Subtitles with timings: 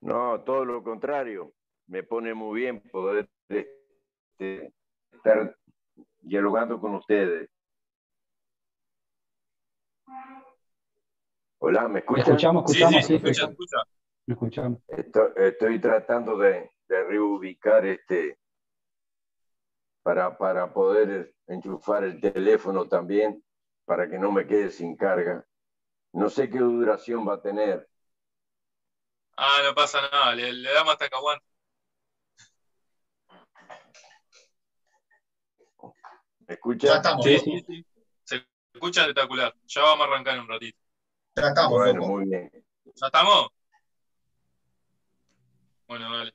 [0.00, 1.52] No, todo lo contrario.
[1.86, 4.72] Me pone muy bien poder este,
[5.12, 5.56] estar
[6.20, 7.50] dialogando con ustedes.
[11.58, 12.22] Hola, ¿me escuchan?
[12.22, 13.52] Escuchamos, escuchamos, sí, sí, escucha,
[14.26, 14.80] escuchamos.
[14.88, 18.38] Estoy, estoy tratando de, de, reubicar este
[20.02, 23.44] para, para poder enchufar el teléfono también,
[23.84, 25.44] para que no me quede sin carga.
[26.12, 27.89] No sé qué duración va a tener.
[29.42, 31.46] Ah, no pasa nada, le, le damos hasta que aguante.
[36.46, 36.88] ¿Me escucha?
[36.88, 37.24] Ya estamos.
[37.24, 37.86] Sí, sí, sí.
[38.22, 39.54] Se escucha espectacular.
[39.64, 40.78] Ya vamos a arrancar en un ratito.
[41.36, 42.50] Ya estamos, Bueno, muy bien.
[42.84, 43.48] ¿Ya estamos?
[45.86, 46.34] Bueno, dale.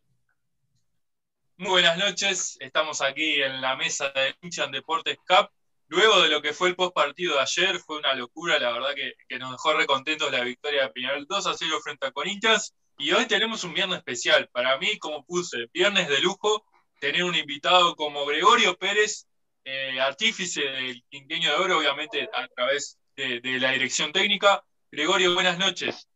[1.57, 2.57] Muy buenas noches.
[2.59, 5.51] Estamos aquí en la mesa de Hinchan Deportes Cup.
[5.89, 8.95] Luego de lo que fue el post partido de ayer, fue una locura, la verdad
[8.95, 12.73] que, que nos dejó recontentos la victoria de Peñarol 2 a 0 frente a Corinthians.
[12.97, 14.49] Y hoy tenemos un viernes especial.
[14.51, 16.65] Para mí, como puse, viernes de lujo,
[16.99, 19.27] tener un invitado como Gregorio Pérez,
[19.65, 24.63] eh, artífice del quinqueño de oro, obviamente a través de, de la dirección técnica.
[24.91, 26.07] Gregorio, buenas noches.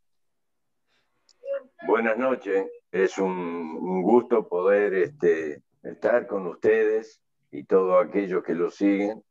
[1.85, 2.65] Buenas noches.
[2.91, 7.21] Es un, un gusto poder este, estar con ustedes
[7.51, 9.23] y todos aquellos que lo siguen.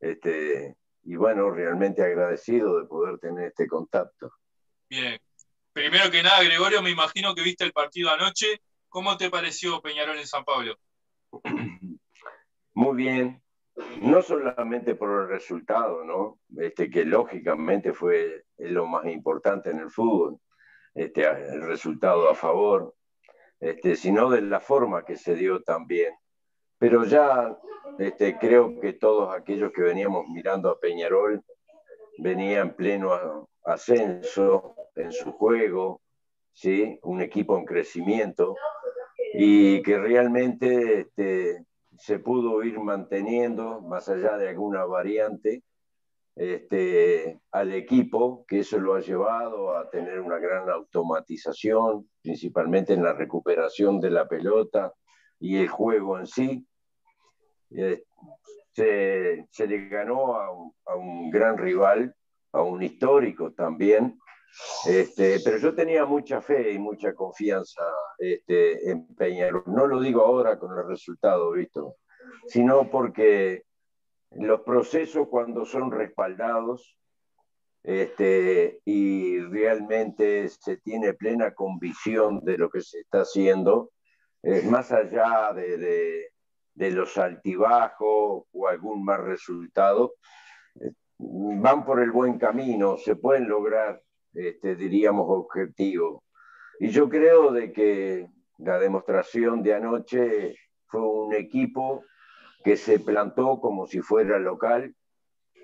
[0.00, 4.32] Este, y bueno, realmente agradecido de poder tener este contacto.
[4.88, 5.20] Bien.
[5.72, 8.60] Primero que nada, Gregorio, me imagino que viste el partido anoche.
[8.88, 10.76] ¿Cómo te pareció Peñarol en San Pablo?
[12.74, 13.42] Muy bien,
[14.00, 16.40] no solamente por el resultado, ¿no?
[16.58, 20.38] Este, que lógicamente fue lo más importante en el fútbol,
[20.94, 22.94] este, el resultado a favor,
[23.60, 26.14] este, sino de la forma que se dio también.
[26.78, 27.56] Pero ya
[27.98, 31.44] este, creo que todos aquellos que veníamos mirando a Peñarol
[32.18, 36.00] venían en pleno ascenso en su juego,
[36.52, 36.98] ¿sí?
[37.02, 38.56] un equipo en crecimiento
[39.34, 41.64] y que realmente este,
[41.98, 45.62] se pudo ir manteniendo, más allá de alguna variante,
[46.36, 53.02] este, al equipo, que eso lo ha llevado a tener una gran automatización, principalmente en
[53.02, 54.92] la recuperación de la pelota
[55.38, 56.66] y el juego en sí.
[57.70, 58.04] Eh,
[58.72, 62.14] se, le ganó a un, gran rival,
[62.52, 64.18] a un histórico también,
[64.86, 67.82] este, pero yo tenía mucha fe y mucha confianza
[68.18, 69.62] este, en Peñarol.
[69.66, 71.96] No lo digo ahora con el resultado, visto,
[72.46, 73.64] sino porque
[74.32, 76.96] los procesos cuando son respaldados
[77.82, 83.92] este, y realmente se tiene plena convicción de lo que se está haciendo,
[84.42, 86.32] eh, más allá de, de,
[86.74, 90.12] de, los altibajos o algún mal resultado,
[91.20, 96.22] van por el buen camino, se pueden lograr, este, diríamos, objetivos.
[96.78, 102.04] Y yo creo de que la demostración de anoche fue un equipo
[102.64, 104.94] que se plantó como si fuera local,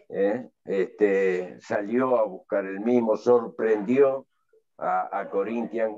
[0.09, 0.49] ¿eh?
[0.65, 4.27] este, salió a buscar el mismo, sorprendió
[4.79, 5.97] a, a, Corinthians,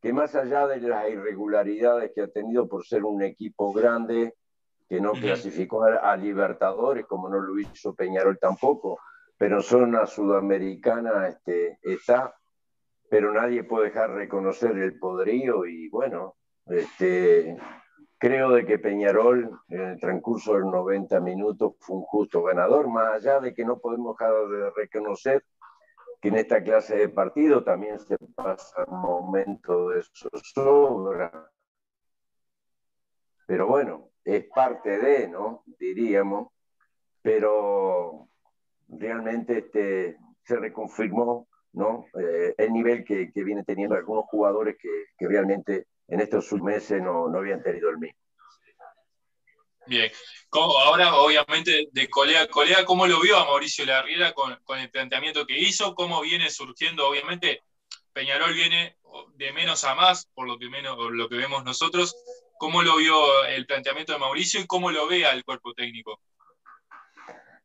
[0.00, 4.34] que más allá de las irregularidades que ha tenido por ser un equipo grande,
[4.90, 8.98] que no clasificó a, a Libertadores, como no lo hizo Peñarol tampoco,
[9.38, 12.34] pero zona sudamericana este, está,
[13.08, 16.34] pero nadie puede dejar reconocer el poderío y bueno,
[16.66, 17.56] este,
[18.18, 22.88] creo de que Peñarol en el transcurso de los 90 minutos fue un justo ganador,
[22.88, 25.44] más allá de que no podemos dejar de reconocer
[26.20, 31.48] que en esta clase de partido también se pasa un momento de zozobra.
[33.46, 35.62] Pero bueno, es parte de, ¿no?
[35.78, 36.52] Diríamos,
[37.22, 38.28] pero
[38.88, 42.06] realmente este, se reconfirmó ¿no?
[42.18, 47.00] Eh, el nivel que, que, viene teniendo algunos jugadores que, que realmente en estos meses
[47.00, 48.18] no, no, habían tenido el mismo.
[49.86, 50.10] Bien,
[50.52, 54.90] ahora obviamente de colega a colega, ¿cómo lo vio a Mauricio Larriera con, con, el
[54.90, 55.94] planteamiento que hizo?
[55.94, 57.08] ¿Cómo viene surgiendo?
[57.08, 57.62] Obviamente
[58.12, 58.96] Peñarol viene
[59.36, 62.14] de menos a más, por lo que, menos, por lo que vemos nosotros.
[62.60, 63.14] ¿Cómo lo vio
[63.46, 66.20] el planteamiento de Mauricio y cómo lo ve al cuerpo técnico?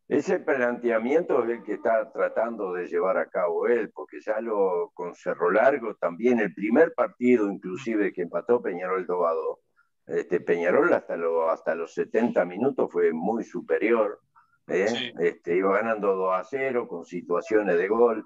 [0.08, 4.92] Ese planteamiento es el que está tratando de llevar a cabo él, porque ya lo
[4.94, 9.60] con Cerro Largo también, el primer partido inclusive que empató Peñarol Tobado,
[10.08, 14.22] este, Peñarol hasta, lo, hasta los 70 minutos fue muy superior,
[14.68, 14.88] ¿eh?
[14.88, 15.12] sí.
[15.20, 18.26] este, iba ganando 2 a 0 con situaciones de gol.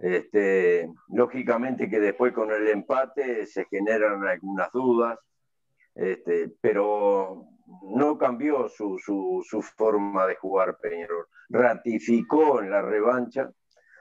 [0.00, 5.18] Este, lógicamente que después con el empate se generan algunas dudas,
[5.98, 7.48] este, pero
[7.82, 13.50] no cambió su, su, su, forma de jugar Peñarol, ratificó en la revancha,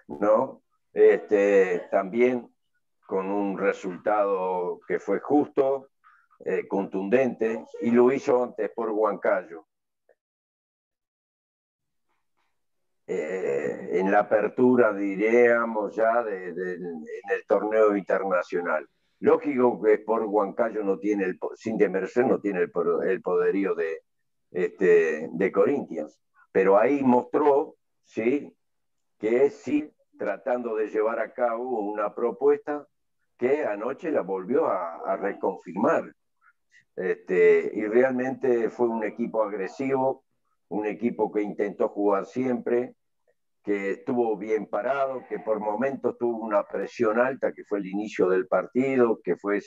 [0.07, 0.61] ¿no?
[0.93, 2.53] Este, también
[3.07, 5.89] con un resultado que fue justo,
[6.45, 9.65] eh, contundente, y lo hizo antes por Huancayo.
[13.07, 18.87] Eh, en la apertura, diríamos ya, de, el torneo internacional.
[19.19, 22.71] Lógico que por Huancayo no tiene, el, sin demerecer, no tiene el,
[23.07, 24.01] el poderío de,
[24.51, 26.19] este, de Corinthians,
[26.51, 28.53] pero ahí mostró, ¿sí?
[29.17, 32.87] Que sí, tratando de llevar a cabo una propuesta
[33.37, 36.13] que anoche la volvió a, reconfirmar.
[36.95, 40.23] Este, y realmente fue un equipo agresivo,
[40.69, 42.95] un equipo que intentó jugar siempre,
[43.67, 48.29] que estuvo bien parado, que por momentos tuvo una presión alta, que fue el inicio
[48.29, 49.59] del partido, que fue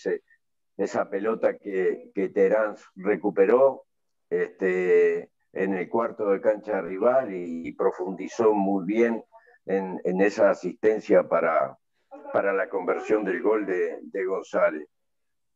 [0.79, 3.83] esa pelota que, que Terán recuperó
[4.31, 9.23] este, en el cuarto de cancha rival y, profundizó muy bien
[9.67, 11.77] en, en, esa asistencia para,
[12.33, 14.89] para la conversión del gol de, de González.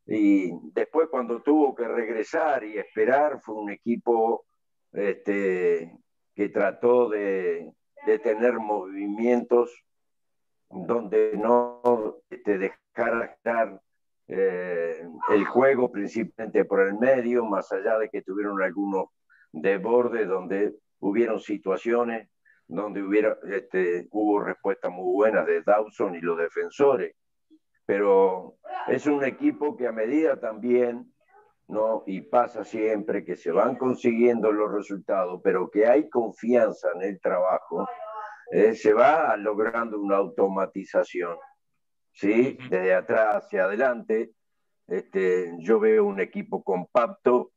[0.04, 4.44] Y después cuando tuvo que regresar y esperar, fue un equipo
[4.92, 5.96] este,
[6.35, 7.72] que trató de,
[8.06, 9.84] de tener movimientos
[10.70, 13.80] donde no te dejara estar
[14.28, 19.06] eh, el juego principalmente por el medio, más allá de que tuvieron algunos
[19.52, 22.28] desbordes donde hubieron situaciones
[22.66, 27.14] donde hubiera, este, hubo respuestas muy buenas de Dawson y los defensores.
[27.86, 28.56] Pero
[28.88, 31.12] es un equipo que a medida también,
[31.68, 32.03] ¿no?
[32.07, 37.20] y pasa siempre, que se van consiguiendo los resultados, pero que hay confianza en el
[37.20, 37.88] trabajo,
[38.50, 41.37] eh, se va logrando una automatización.
[42.14, 42.57] ¿sí?
[42.70, 44.33] Desde atrás hacia adelante.
[44.87, 47.53] Este, yo veo un equipo compacto,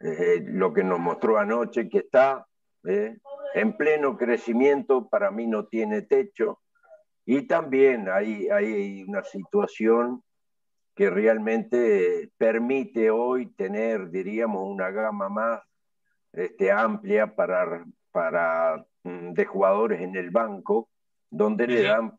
[0.00, 2.46] eh, lo que nos mostró anoche, que está
[2.86, 3.16] eh,
[3.54, 6.60] en pleno crecimiento, para mí no tiene techo.
[7.24, 10.22] Y también hay, hay una situación
[10.96, 15.60] que realmente permite hoy tener, diríamos, una gama más
[16.32, 20.88] este, amplia para, para, mm, de jugadores en el banco
[21.30, 22.16] donde le dan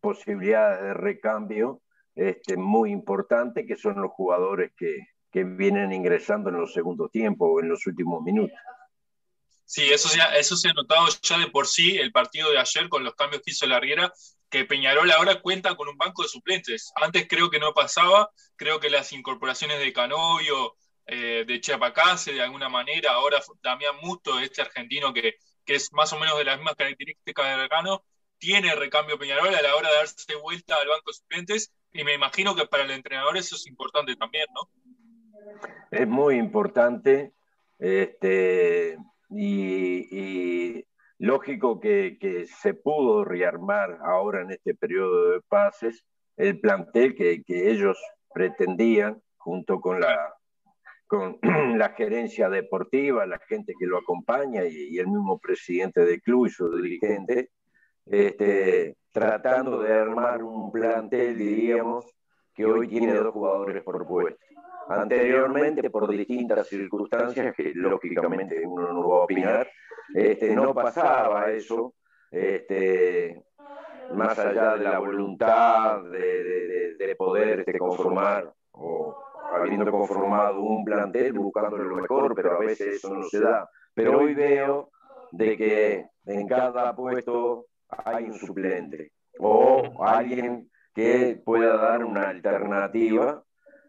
[0.00, 1.82] posibilidades de recambio
[2.14, 4.96] este, muy importantes, que son los jugadores que,
[5.30, 8.56] que vienen ingresando en los segundos tiempos o en los últimos minutos.
[9.66, 12.58] Sí, eso se, ha, eso se ha notado ya de por sí el partido de
[12.58, 14.12] ayer con los cambios que hizo la Riera,
[14.54, 16.92] que Peñarol ahora cuenta con un banco de suplentes.
[16.94, 22.40] Antes creo que no pasaba, creo que las incorporaciones de Canovio, eh, de Chiapacase, de
[22.40, 26.58] alguna manera, ahora Damián Musto, este argentino que, que es más o menos de las
[26.58, 28.04] mismas características de Recano,
[28.38, 32.14] tiene recambio Peñarol a la hora de darse vuelta al banco de suplentes y me
[32.14, 34.70] imagino que para el entrenador eso es importante también, ¿no?
[35.90, 37.32] Es muy importante
[37.80, 38.98] este,
[39.30, 40.84] y,
[41.18, 46.04] lógico que, que, se pudo rearmar ahora en este periodo de pases
[46.36, 47.98] el plantel que, que ellos
[48.32, 50.34] pretendían junto con la,
[51.06, 51.38] con
[51.78, 56.46] la gerencia deportiva, la gente que lo acompaña y, y el mismo presidente del club
[56.46, 57.50] y su dirigente,
[58.06, 62.04] este, tratando de armar un plantel, diríamos,
[62.54, 64.38] que hoy tiene dos jugadores por puesto.
[64.88, 69.68] Anteriormente, por distintas circunstancias, que lógicamente uno no va a opinar,
[70.12, 71.94] este, no pasaba eso,
[72.30, 73.42] este,
[74.12, 79.16] más allá de la voluntad de, de, poder este, conformar o
[79.52, 83.68] habiendo conformado un plantel buscando lo mejor, pero a veces eso no se da.
[83.94, 84.90] Pero hoy veo
[85.30, 93.42] de que en cada puesto hay un suplente o alguien que pueda dar una alternativa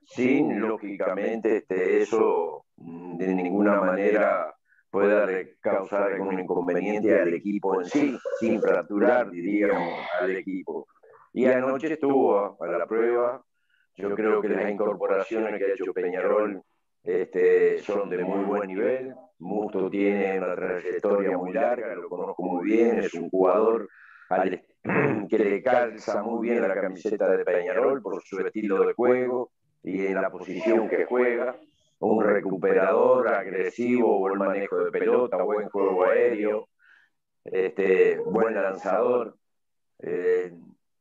[0.03, 4.54] sin, lógicamente, este, eso mm, de ninguna manera
[4.95, 5.27] pueda
[5.59, 10.87] causar algún inconveniente al equipo en sí, sin fracturar, diríamos, al equipo.
[11.33, 13.43] Y anoche estuvo para la prueba,
[13.97, 16.61] yo creo que las incorporaciones que ha hecho Peñarol
[17.03, 19.13] este, son de muy buen nivel.
[19.39, 23.89] Musto tiene una trayectoria muy larga, lo conozco muy bien, es un jugador
[25.29, 29.51] que le calza muy bien a la camiseta de Peñarol por su estilo de juego
[29.83, 31.53] y en la posición que juega.
[31.99, 36.67] Un recuperador agresivo, buen manejo de pelota, buen juego aéreo,
[37.43, 39.37] este, buen lanzador.
[39.99, 40.53] Eh,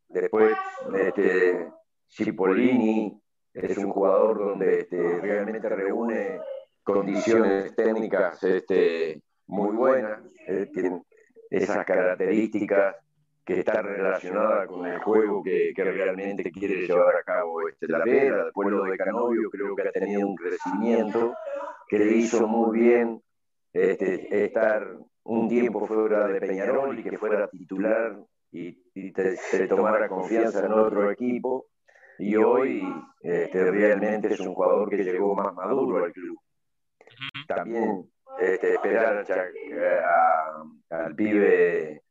[0.09, 0.57] después,
[0.94, 1.68] este,
[2.09, 3.20] Cipollini
[3.52, 6.40] es un jugador donde este, realmente reúne
[6.83, 11.02] condiciones técnicas este, muy buenas, eh, tiene
[11.50, 12.96] esas características
[13.44, 18.02] que está relacionada con el juego que, que realmente quiere llevar a cabo este, la
[18.02, 18.44] Vera.
[18.44, 21.35] Después lo de Canovio creo que ha tenido un crecimiento
[21.87, 23.22] que le hizo muy bien
[23.72, 28.18] este, estar un tiempo fuera de Peñarol y que fuera titular
[28.50, 29.37] y, y te,
[29.68, 31.66] tomara confianza en otro equipo.
[32.18, 32.83] y hoy
[33.20, 36.38] este, realmente es un jugador que llegó más maduro al club.
[37.46, 39.24] También este, esperar
[40.90, 42.03] al pibe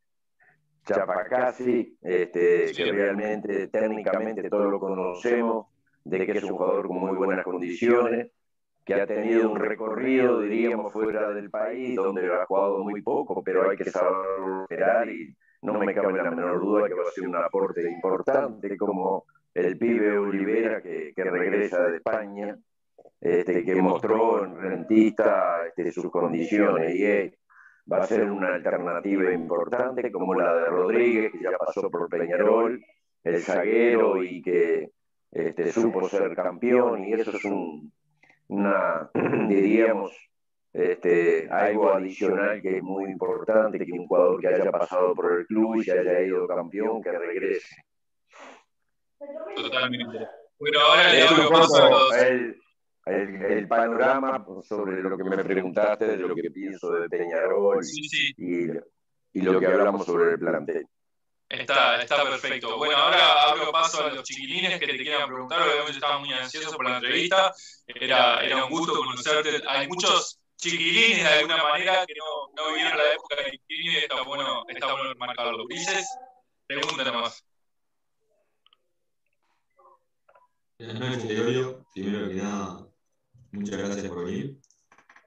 [0.85, 5.67] Chapacasi, este, que realmente técnicamente todos lo conocemos,
[6.03, 8.31] de que es un jugador con muy buenas condiciones,
[8.83, 13.69] que ha tenido un recorrido, diríamos, fuera del país, donde ha jugado muy poco, pero
[13.69, 14.15] hay que saber
[14.63, 18.75] esperar y no me cabe la menor duda que va a ser un aporte importante,
[18.75, 22.57] como el pibe Olivera que, que regresa de España,
[23.21, 27.05] este, que mostró en Rentista este, sus condiciones y
[27.91, 32.83] va a ser una alternativa importante como la de Rodríguez, que ya pasó por Peñarol,
[33.23, 34.91] el zaguero y que
[35.31, 37.91] este, supo ser campeón y eso es un,
[38.47, 39.09] una,
[39.47, 40.11] diríamos,
[40.71, 45.45] este, algo adicional que es muy importante, que un jugador que haya pasado por el
[45.45, 47.75] club y que haya ido campeón, que regrese.
[49.55, 50.27] Totalmente.
[50.59, 52.17] Bueno, ahora le doy paso a los...
[52.21, 52.62] El,
[53.05, 57.83] el, panorama sobre lo que me preguntaste, de lo que pienso de Peñarol
[58.37, 58.69] Y,
[59.33, 60.87] y, lo que hablamos sobre el plantel.
[61.49, 62.77] Está, está perfecto.
[62.77, 65.61] Bueno, ahora abro paso a los chiquilines que te quieran preguntar.
[65.61, 67.53] Obviamente estaba muy ansioso por la entrevista.
[67.85, 69.61] Era, era un gusto conocerte.
[69.67, 74.03] Hay muchos chiquilines de alguna manera que no, no vivieron la época de chiquilines.
[74.03, 75.67] Está bueno, está bueno marcarlo.
[75.67, 76.07] Grises,
[76.65, 77.43] pregúntale más.
[80.79, 81.85] Buenas noches, Gregorio.
[81.93, 82.87] Primero que nada,
[83.53, 84.59] muchas gracias por venir.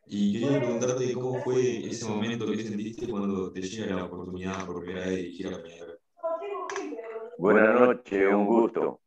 [0.09, 4.85] Y quería preguntarte cómo fue ese momento que sentiste cuando te llega la oportunidad por
[4.85, 5.99] primera vez de dirigir a Peñarol.
[7.39, 9.01] Buenas noches, un gusto.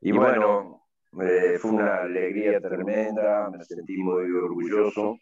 [0.00, 0.86] Y bueno,
[1.20, 5.18] eh, fue una alegría tremenda, me sentí muy orgulloso,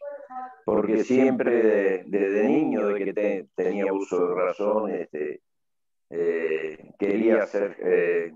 [0.64, 5.40] porque siempre desde niño, de que tenía uso de razón, este,
[6.10, 8.32] eh, quería ser eh,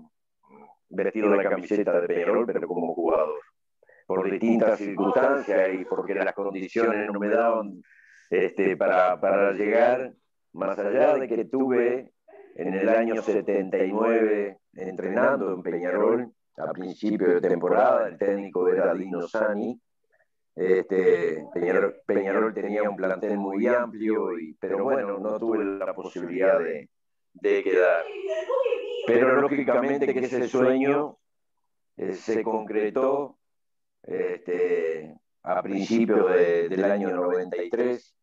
[0.89, 3.39] vestido la camiseta de Peñarol, pero como jugador.
[4.07, 7.83] Por distintas circunstancias y porque las condiciones no me daban
[8.29, 10.13] este, para, para llegar,
[10.53, 12.13] más allá de que tuve
[12.55, 19.27] en el año 79 entrenando en Peñarol, a principio de temporada, el técnico era Dino
[19.27, 19.79] Sani.
[20.55, 26.89] Este, Peñarol, tenía un plantel muy amplio, y, pero bueno, no tuve la posibilidad de,
[27.33, 28.03] de quedar.
[29.05, 31.17] Pero lógicamente que ese sueño
[31.95, 33.36] eh, se concretó
[34.03, 38.15] este, a principios del año 93.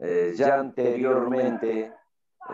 [0.00, 1.92] Eh, ya anteriormente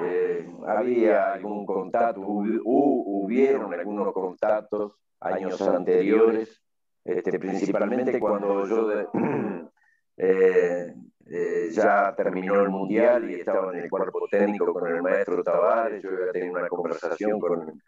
[0.00, 6.62] eh, había algún contacto, hubieron algunos contactos años anteriores,
[7.04, 8.90] este, principalmente cuando yo
[10.16, 10.94] eh,
[11.26, 16.02] eh, ya terminó el mundial y estaba en el cuerpo técnico con el maestro Tavares,
[16.02, 17.80] yo iba a tener una conversación con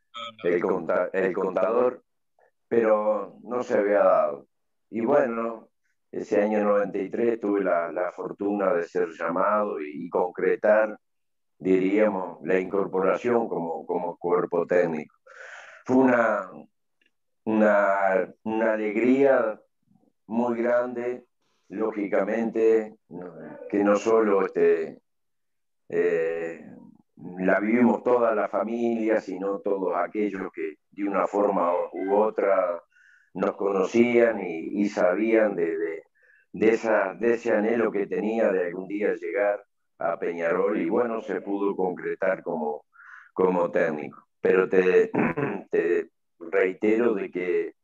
[0.45, 2.03] el, contador,
[2.69, 4.47] pero no se había dado.
[4.91, 5.69] Y bueno,
[6.11, 10.99] ese año 93 tuve la, fortuna de ser llamado y concretar
[11.59, 15.15] diríamos, la incorporación como, como cuerpo técnico.
[15.85, 16.51] Fue una,
[17.45, 19.61] una, una alegría
[20.27, 21.27] muy grande,
[21.69, 22.97] lógicamente,
[23.71, 25.01] que no solo este,
[25.89, 26.67] eh,
[27.17, 32.83] la vivimos toda la familia, sino todos aquellos que de una forma u otra
[33.35, 36.03] nos conocían y, sabían de,
[36.53, 39.65] de, esa, de ese anhelo que tenía de algún día llegar
[39.99, 42.85] a Peñarol y bueno, se pudo concretar como,
[43.33, 44.27] como técnico.
[44.41, 45.11] Pero te,
[45.71, 47.75] te reitero de que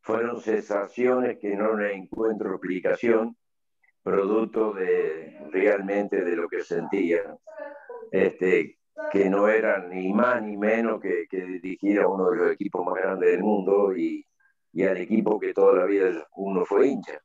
[0.00, 3.36] fueron sensaciones que no le encuentro explicación,
[4.02, 7.36] producto de realmente de lo que sentía,
[8.10, 8.79] este,
[9.12, 12.84] que no era ni más ni menos que, que dirigir a uno de los equipos
[12.84, 14.26] más grandes del mundo y,
[14.72, 17.20] y al equipo que toda la vida uno fue hincha.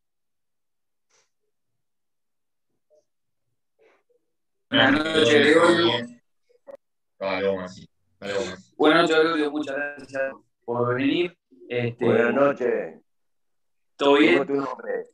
[4.70, 5.92] Buenas noches, Gregorio.
[8.76, 9.52] Buenas noches, Gregorio.
[9.52, 10.34] Muchas gracias
[10.66, 11.38] por venir.
[11.70, 13.02] Este, Buenas noches.
[13.96, 14.40] ¿Todo bien?
[14.40, 15.06] ¿Cómo tu nombre?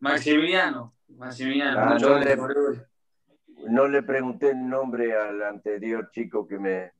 [0.00, 0.94] Maximiliano.
[1.08, 1.80] Maximiliano.
[1.80, 2.36] Ah, no, le,
[3.68, 6.92] no, le, pregunté el nombre al anterior chico que me.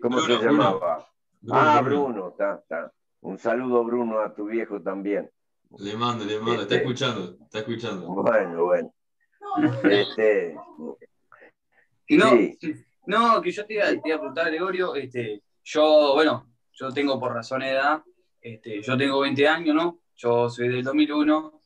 [0.00, 1.08] ¿Cómo se llamaba?
[1.50, 2.28] ah, Bruno.
[2.28, 2.92] Está, está.
[3.20, 5.30] Un saludo, Bruno, a tu viejo también.
[5.78, 6.62] Le mando, le mando.
[6.62, 7.36] está este, escuchando.
[7.42, 8.06] Está escuchando.
[8.08, 8.94] Bueno, bueno.
[9.84, 10.54] Este,
[12.10, 12.30] no,
[13.06, 17.18] no, que yo te iba, te iba, a preguntar, Gregorio, este, yo, bueno, yo tengo
[17.18, 18.02] por razón de edad,
[18.40, 20.00] este, yo tengo 20 años, ¿no?
[20.16, 21.62] Yo soy del 2001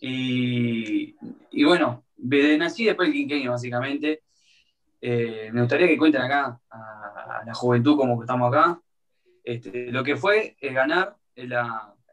[0.00, 1.16] y,
[1.50, 2.04] y bueno,
[2.58, 4.22] nací después del quinquenio, básicamente.
[5.00, 8.80] Eh, me gustaría que cuenten acá a, la juventud como estamos acá,
[9.42, 11.16] este, lo que fue ganar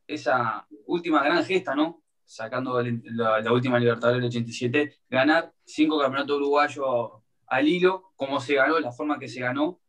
[0.08, 2.02] esa última gran gesta, ¿no?
[2.24, 7.12] Sacando la, última Libertadores del 87, ganar cinco campeonatos uruguayos
[7.48, 9.80] al hilo, cómo se ganó, la forma que se ganó,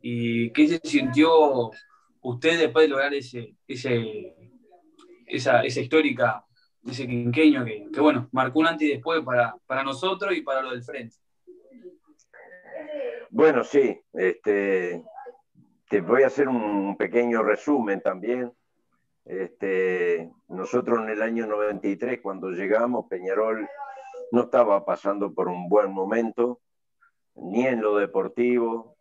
[0.00, 1.70] y qué se sintió
[2.22, 6.44] usted después de lograr ese, esa, esa histórica,
[6.86, 10.62] ese quinqueño que, que, bueno, marcó un antes y después para, para nosotros y para
[10.62, 11.16] lo del frente.
[13.30, 15.04] Bueno, sí, este,
[15.88, 18.52] te voy a hacer un pequeño resumen también.
[19.24, 23.68] Este, nosotros en el año 93, cuando llegamos, Peñarol
[24.32, 26.60] no estaba pasando por un buen momento,
[27.34, 28.96] ni en lo deportivo,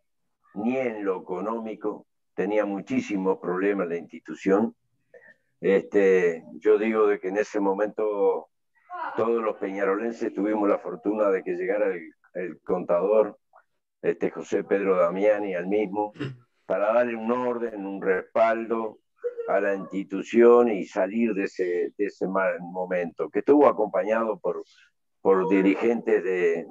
[0.53, 2.05] ni en lo económico.
[2.33, 4.75] Tenía muchísimos problemas la institución.
[5.61, 8.49] Este, yo digo de que en ese momento
[9.15, 13.37] todos los peñarolenses tuvimos la fortuna de que llegara el, el contador
[14.01, 16.13] este, José Pedro Damiani al mismo,
[16.65, 18.99] para darle un orden, un respaldo
[19.47, 24.63] a la institución y salir de ese, de ese mal momento, que estuvo acompañado por,
[25.21, 26.67] por dirigentes de,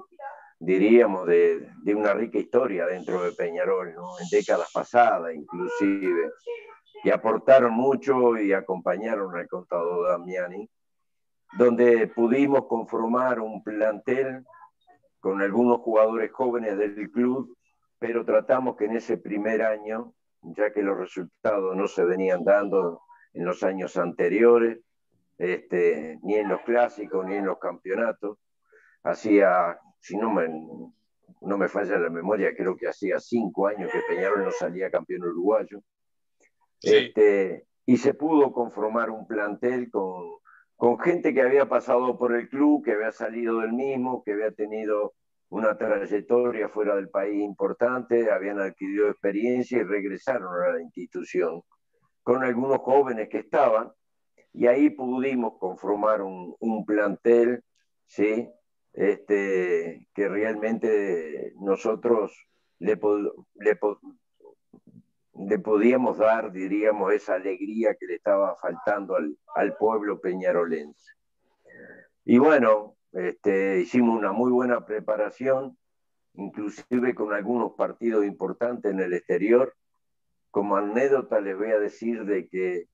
[0.59, 4.19] diríamos, de, de una rica historia dentro de Peñarol, ¿no?
[4.21, 6.31] en décadas pasadas inclusive,
[7.03, 10.69] que aportaron mucho y acompañaron al contador Damiani,
[11.57, 14.45] donde pudimos conformar un plantel
[15.21, 17.57] con algunos jugadores jóvenes del club,
[17.99, 23.03] pero tratamos que en ese primer año, ya que los resultados no se venían dando
[23.33, 24.79] en los años anteriores,
[25.37, 28.39] este, ni en los clásicos, ni en los campeonatos,
[29.03, 30.49] hacía, si no me,
[31.41, 35.23] no me falla la memoria, creo que hacía cinco años que Peñarol no salía campeón
[35.23, 35.81] uruguayo.
[36.83, 40.39] Este, y se pudo conformar un plantel con
[40.79, 44.53] con gente que había pasado por el club, que había salido del mismo, que había
[44.53, 45.15] tenido
[45.49, 51.63] una trayectoria fuera del país importante, habían adquirido experiencia y regresaron a la institución,
[52.23, 53.91] con algunos jóvenes que estaban,
[54.53, 57.65] y ahí pudimos conformar un, plantel,
[58.07, 58.49] ¿sí?
[58.93, 62.33] Este, que realmente nosotros
[62.79, 62.97] le,
[63.57, 63.79] le,
[65.47, 69.17] le podíamos dar, diríamos, esa alegría que le estaba faltando
[69.55, 71.13] al, pueblo peñarolense.
[72.25, 75.79] Y bueno, este, hicimos una muy buena preparación,
[76.35, 79.75] inclusive con algunos partidos importantes en el exterior.
[80.51, 82.89] Como anécdota les voy a decir de que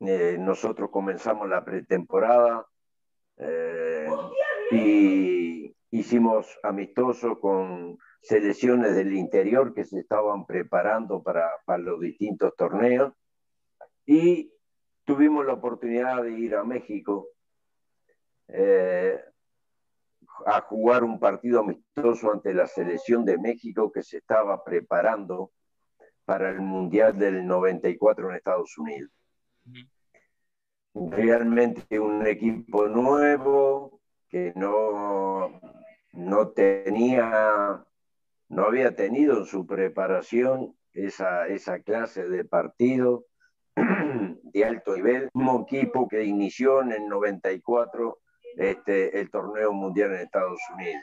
[0.00, 2.66] eh, nosotros comenzamos la pretemporada
[3.38, 4.08] eh,
[4.70, 12.54] y hicimos amistosos con selecciones del interior que se estaban preparando para, para los distintos
[12.56, 13.12] torneos
[14.06, 14.52] y
[15.04, 17.28] tuvimos la oportunidad de ir a México
[18.48, 19.20] eh,
[20.46, 25.50] a jugar un partido amistoso ante la selección de México que se estaba preparando
[26.24, 29.10] para el Mundial del 94 en Estados Unidos.
[30.94, 35.60] Realmente un equipo nuevo que no,
[36.12, 37.84] no tenía
[38.52, 43.24] no había tenido en su preparación esa, esa clase de partido
[43.74, 45.30] de alto nivel.
[45.32, 48.18] Un equipo que inició en el 94
[48.58, 51.02] este, el torneo mundial en Estados Unidos.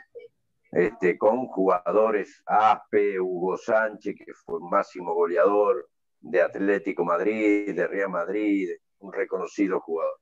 [0.71, 5.89] Este, con jugadores Aspe, Hugo Sánchez, que fue máximo goleador
[6.21, 10.19] de Atlético Madrid, de Real Madrid, un reconocido jugador.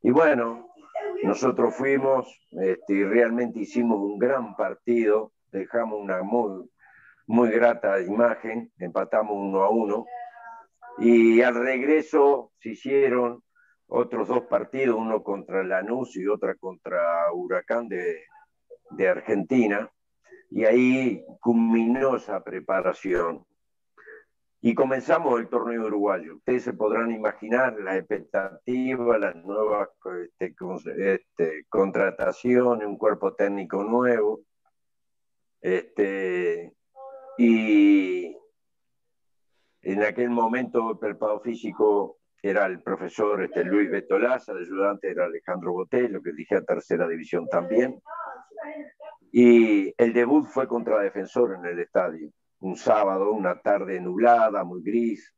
[0.00, 0.72] Y bueno,
[1.24, 6.68] nosotros fuimos este, y realmente hicimos un gran partido dejamos una muy,
[7.26, 10.06] muy grata imagen, empatamos uno a uno.
[10.98, 13.42] Y al regreso se hicieron
[13.86, 18.24] otros dos partidos, uno contra Lanús y otra contra Huracán de,
[18.90, 19.90] de Argentina.
[20.50, 23.46] Y ahí culminó esa preparación.
[24.64, 26.36] Y comenzamos el torneo uruguayo.
[26.36, 29.88] Ustedes se podrán imaginar las expectativas, las nuevas
[30.38, 30.54] este,
[31.14, 34.42] este, contrataciones, un cuerpo técnico nuevo.
[35.62, 36.74] Este,
[37.38, 38.36] y
[39.82, 45.26] en aquel momento el preparado físico era el profesor este, Luis Betolaza, el ayudante era
[45.26, 48.02] Alejandro Botello, que dije a tercera división también.
[49.30, 54.82] Y el debut fue contra Defensor en el estadio, un sábado, una tarde nublada, muy
[54.82, 55.32] gris.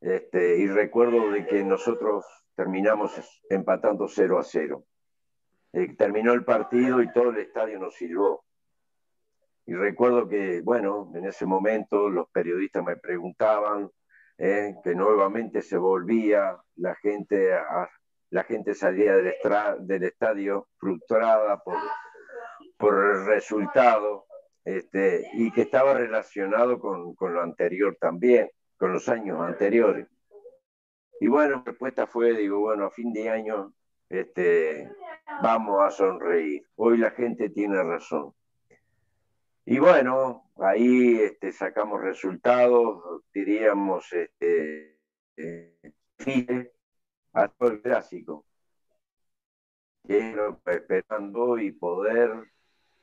[0.00, 2.24] Este, y recuerdo de que nosotros
[2.56, 3.12] terminamos
[3.50, 4.84] empatando 0 a 0.
[5.74, 8.42] Eh, terminó el partido y todo el estadio nos sirvió.
[9.66, 13.90] Y recuerdo que, bueno, en ese momento los periodistas me preguntaban
[14.38, 17.50] eh, que nuevamente se volvía, la gente,
[18.30, 19.34] la gente salía del,
[19.80, 21.76] del estadio frustrada por,
[22.78, 24.26] por el resultado
[24.64, 28.50] este, y que estaba relacionado con, con, lo anterior también.
[28.76, 30.08] con los años anteriores.
[31.20, 33.74] Y bueno, la respuesta fue, digo, bueno, a fin de año
[34.08, 34.90] este,
[35.42, 36.64] vamos a sonreír.
[36.76, 38.32] Hoy la gente tiene razón.
[39.70, 44.98] Y bueno, ahí este, sacamos resultados, diríamos, este,
[45.36, 46.72] eh,
[47.32, 48.44] a todo el clásico.
[50.08, 52.50] Esperando y poder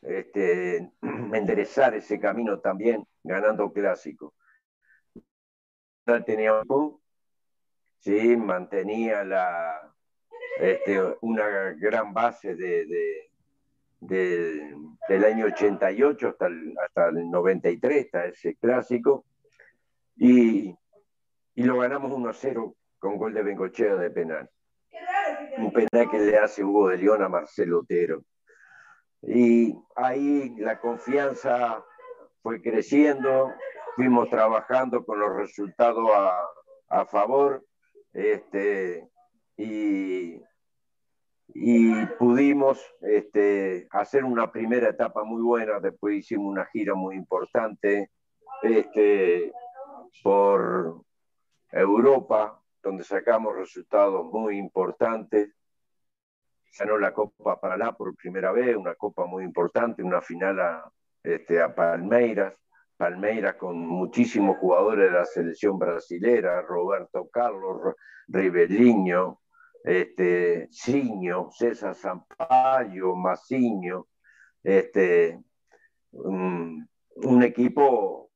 [0.02, 4.36] este, enderezar ese camino también, ganando clásico.
[6.26, 6.64] Tenía
[8.00, 9.96] sí, mantenía la,
[10.60, 11.48] este, una
[11.80, 13.27] gran base de,
[14.00, 19.26] del año 88 hasta el, hasta el 93, hasta ese clásico,
[20.16, 20.76] y,
[21.56, 24.50] y lo ganamos 1-0 con gol de Bengochea de penal.
[25.58, 28.24] Un penal que le hace Hugo de León a Marcelo Otero.
[29.22, 31.84] Y ahí la confianza
[32.42, 33.52] fue creciendo,
[33.96, 36.46] fuimos trabajando con los resultados a,
[36.90, 37.66] a favor
[38.14, 39.08] este,
[39.58, 40.42] y,
[41.54, 48.12] y pudimos este, hacer una primera etapa muy buena, después hicimos una gira muy importante
[48.62, 49.52] este,
[50.24, 51.02] por
[51.72, 55.54] Europa, donde sacamos resultados muy importantes.
[56.78, 60.92] Ganó la Copa Paraná por primera vez, una copa muy importante, una final a,
[61.24, 62.54] este, a Palmeiras.
[62.96, 67.94] Palmeiras con muchísimos jugadores de la selección brasilera, Roberto Carlos,
[68.28, 69.40] Ribeliño,
[69.88, 74.08] este, Ciño, César Sampaio, Maciño,
[74.62, 75.40] este,
[76.12, 76.88] un,
[77.42, 78.30] equipo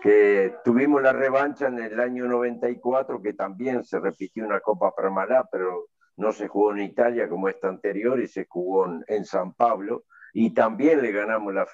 [0.00, 5.46] que tuvimos la revancha en el año 94, que también se repitió una Copa Parmalá,
[5.52, 9.52] pero no se jugó en Italia como esta anterior y se jugó en, en San
[9.52, 11.66] Pablo, y también le ganamos la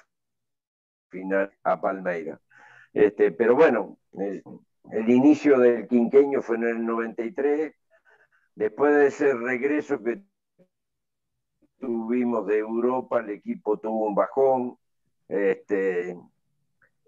[1.09, 2.41] final a Palmeira.
[2.93, 4.43] Este, pero bueno, el,
[4.91, 7.73] el, inicio del quinqueño fue en el 93,
[8.55, 10.21] después de ese regreso que
[11.79, 14.77] tuvimos de Europa, el equipo tuvo un bajón,
[15.27, 16.17] este,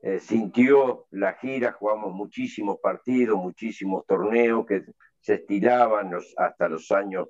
[0.02, 4.84] eh, sintió la gira, jugamos muchísimos partidos, muchísimos torneos que
[5.20, 7.30] se estiraban los, hasta los años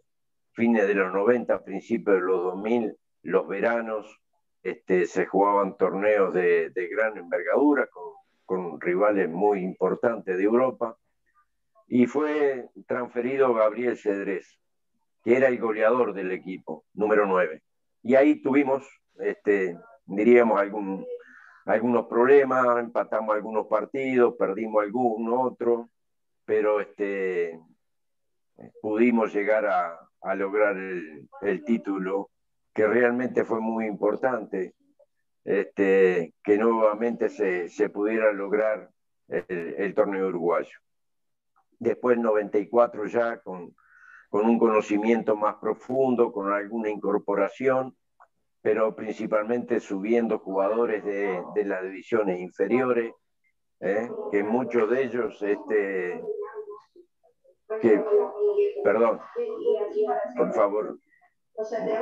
[0.51, 4.19] fines de los 90, principios de los 2000, los veranos,
[4.63, 8.13] este, se jugaban torneos de, de gran envergadura con,
[8.45, 10.97] con, rivales muy importantes de Europa.
[11.87, 14.59] Y fue transferido Gabriel Cedrés,
[15.23, 17.61] que era el goleador del equipo, número 9.
[18.03, 18.85] Y ahí tuvimos,
[19.19, 20.59] este, diríamos,
[21.65, 25.89] algunos problemas, empatamos algunos partidos, perdimos algún otro,
[26.45, 27.59] pero este,
[28.81, 29.99] pudimos llegar a,
[30.35, 32.31] lograr el, título
[32.73, 34.73] que realmente fue muy importante,
[35.43, 38.89] este, que nuevamente se, pudiera lograr
[39.27, 40.77] el, torneo uruguayo.
[41.79, 43.75] Después 94 ya con,
[44.29, 47.95] con un conocimiento más profundo, con alguna incorporación,
[48.61, 53.13] pero principalmente subiendo jugadores de, de las divisiones inferiores,
[53.79, 54.09] ¿eh?
[54.31, 56.21] que muchos de ellos, este,
[57.81, 58.03] que,
[58.83, 59.19] perdón,
[60.35, 60.99] por favor,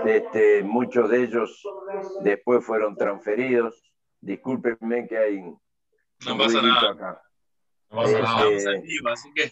[0.05, 1.63] este, muchos de ellos
[2.21, 3.81] después fueron transferidos.
[4.19, 5.41] Discúlpenme que hay.
[5.41, 6.91] No pasa nada.
[6.91, 7.21] Acá.
[7.89, 9.51] No pasa nada, este, así que.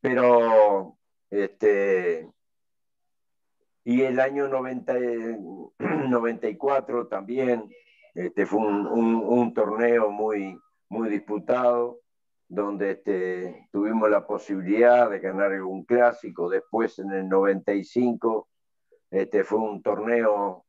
[0.00, 0.98] Pero,
[1.30, 2.28] este.
[3.84, 4.94] Y el año 90,
[5.78, 7.70] 94 también
[8.14, 10.58] este, fue un, un, torneo muy,
[10.88, 12.00] muy disputado
[12.48, 16.48] donde este, tuvimos la posibilidad de ganar un clásico.
[16.48, 18.48] Después, en el 95,
[19.10, 20.64] este, fue un torneo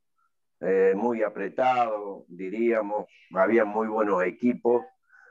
[0.62, 3.08] eh, muy apretado, diríamos.
[3.34, 4.84] Había muy buenos equipos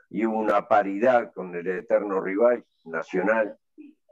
[0.09, 3.57] y una paridad con el eterno rival nacional.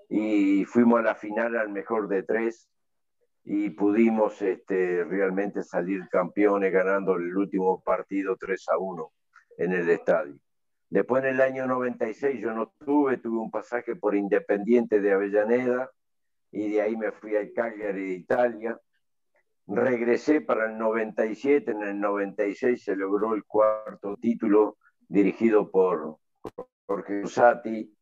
[0.10, 2.70] Y fuimos a la final al mejor de tres
[3.44, 9.12] y pudimos este, realmente salir campeones ganando el último partido 3 a 1
[9.58, 10.38] en el estadio.
[10.90, 15.90] Después en el año 96 yo no tuve, tuve un pasaje por Independiente de Avellaneda
[16.52, 18.80] y de ahí me fui al Cagliari de Italia.
[19.66, 24.78] Regresé para el 97, en el 96 se logró el cuarto título
[25.08, 26.18] dirigido por
[26.86, 27.94] Jorge Usati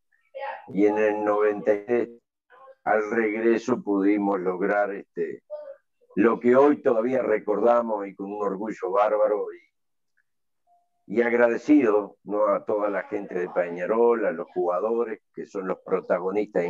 [0.69, 2.09] y en el 93
[2.83, 5.43] al regreso pudimos lograr este,
[6.15, 9.47] lo que hoy todavía recordamos y con un orgullo bárbaro
[11.07, 12.47] y agradecido ¿no?
[12.47, 16.65] a toda la gente de Peñarol, a los jugadores que son los protagonistas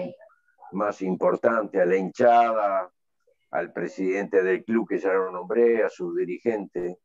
[0.72, 2.92] más importantes, a la hinchada,
[3.52, 6.98] al presidente del club que ya lo nombré, a su dirigente,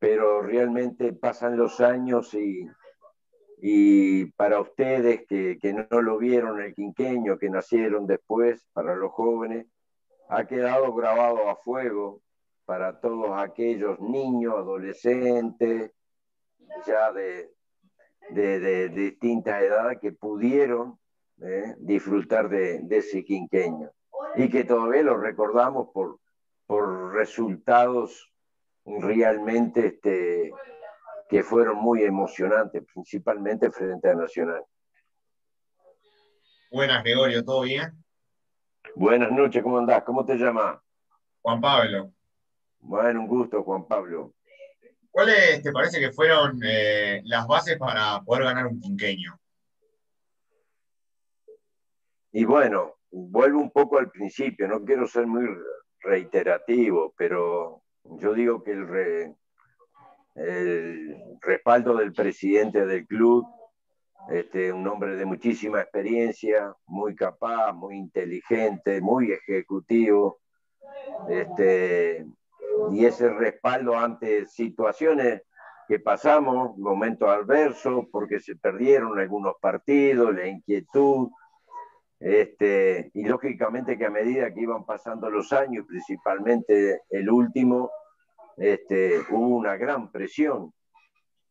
[0.00, 2.66] pero realmente pasan los años y,
[3.58, 9.12] y para ustedes que, que no lo vieron el quinqueño, que nacieron después, para los
[9.12, 9.66] jóvenes,
[10.28, 12.22] ha quedado grabado a fuego
[12.64, 15.92] para todos aquellos niños, adolescentes,
[16.86, 17.50] ya de,
[18.30, 20.98] de, distintas edades que pudieron
[21.42, 23.90] eh, disfrutar de, ese quinqueño.
[24.36, 26.20] Y que todavía lo recordamos por,
[26.66, 28.29] por resultados
[28.84, 30.52] realmente este,
[31.28, 34.64] que fueron muy emocionantes, principalmente frente a Nacional.
[36.70, 37.92] Buenas, Gregorio, ¿todo bien?
[38.94, 40.02] Buenas noches, ¿cómo andás?
[40.04, 40.78] ¿Cómo te llamas?
[41.42, 42.12] Juan Pablo.
[42.80, 44.34] Bueno, un gusto, Juan Pablo.
[45.10, 49.38] ¿Cuáles te parece que fueron eh, las bases para poder ganar un quinqueño?
[52.32, 55.48] Y bueno, vuelvo un poco al principio, no quiero ser muy
[56.00, 59.36] reiterativo, pero yo digo que el,
[61.40, 63.46] respaldo del presidente del club,
[64.30, 70.40] este, un hombre de muchísima experiencia, muy capaz, muy inteligente, muy ejecutivo,
[71.28, 72.26] este,
[72.92, 75.42] y ese respaldo ante situaciones
[75.88, 81.30] que pasamos, momentos adversos, porque se perdieron algunos partidos, la inquietud,
[82.20, 87.90] este, y lógicamente que a medida que iban pasando los años, principalmente el último,
[88.58, 90.72] este, hubo una gran presión,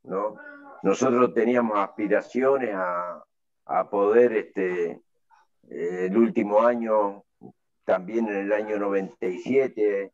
[0.03, 0.35] ¿no?
[0.83, 3.23] Nosotros teníamos aspiraciones a,
[3.65, 5.01] a poder, este,
[5.69, 7.23] el último año,
[7.83, 10.13] también en el año 97,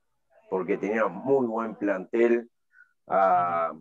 [0.50, 2.50] porque teníamos muy buen plantel
[3.08, 3.74] a,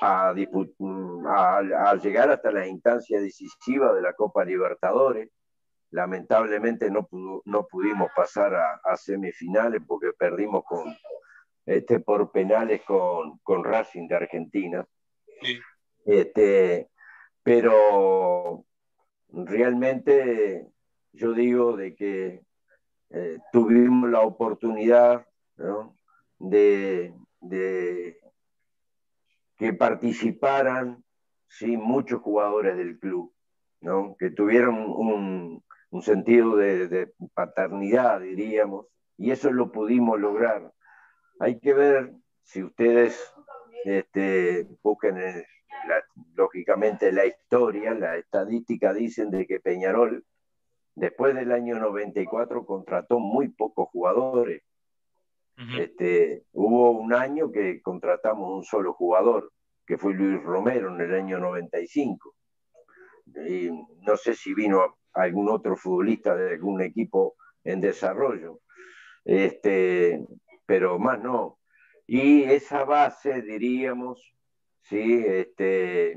[0.00, 5.30] a, a, llegar hasta la instancia decisiva de la Copa Libertadores.
[5.90, 7.08] Lamentablemente no,
[7.44, 10.94] no pudimos pasar a, semifinales porque perdimos con,
[11.64, 14.86] este, por penales con, con Racing de Argentina.
[16.04, 16.90] Este,
[17.42, 18.64] pero
[19.28, 20.66] realmente
[21.12, 22.42] yo digo de que
[23.10, 25.26] eh, tuvimos la oportunidad
[26.38, 27.14] de,
[29.56, 31.02] que participaran
[31.48, 31.76] ¿sí?
[31.76, 33.32] muchos jugadores del club,
[33.80, 34.16] ¿no?
[34.18, 35.64] que tuvieron un,
[36.02, 38.86] sentido de, paternidad, diríamos,
[39.16, 40.72] y eso lo pudimos lograr.
[41.40, 43.32] Hay que ver si ustedes
[43.84, 45.44] este, busquen
[46.34, 50.24] lógicamente la historia, la estadística dicen de que Peñarol
[50.94, 54.62] después del año 94 contrató muy pocos jugadores
[55.78, 59.52] este, hubo un año que contratamos un solo jugador,
[59.86, 62.34] que fue Luis Romero en el año 95.
[63.48, 63.70] Y
[64.02, 68.60] no sé si vino algún otro futbolista de algún equipo en desarrollo,
[69.24, 70.24] este,
[70.66, 71.58] pero más no.
[72.06, 74.32] Y esa base, diríamos,
[74.82, 76.16] sí, este,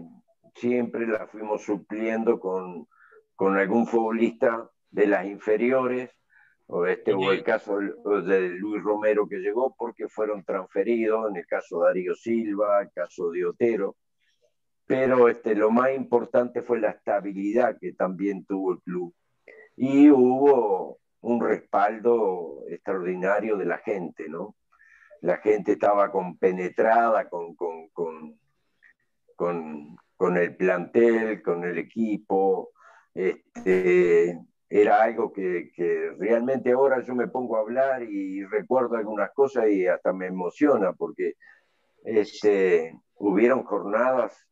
[0.54, 2.88] siempre la fuimos supliendo con,
[3.36, 6.12] con algún futbolista de las inferiores
[6.68, 11.47] o, este, o el caso de Luis Romero que llegó porque fueron transferidos, en el
[11.47, 13.95] caso de Darío Silva, el caso de Otero,
[14.90, 19.14] pero este, lo más importante fue la estabilidad que también tuvo el club.
[19.76, 24.56] Y hubo un respaldo extraordinario de la gente, ¿no?
[25.22, 28.40] La gente estaba compenetrada con, con, con,
[29.36, 32.72] con, con el plantel, con el equipo,
[33.14, 34.40] este,
[34.72, 35.72] era algo que,
[36.18, 40.94] realmente ahora yo me pongo a hablar y recuerdo algunas cosas y hasta me emociona
[40.94, 41.36] porque
[42.04, 44.50] este, hubieron jornadas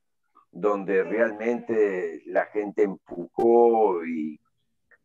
[0.60, 4.42] donde realmente la gente empujó y,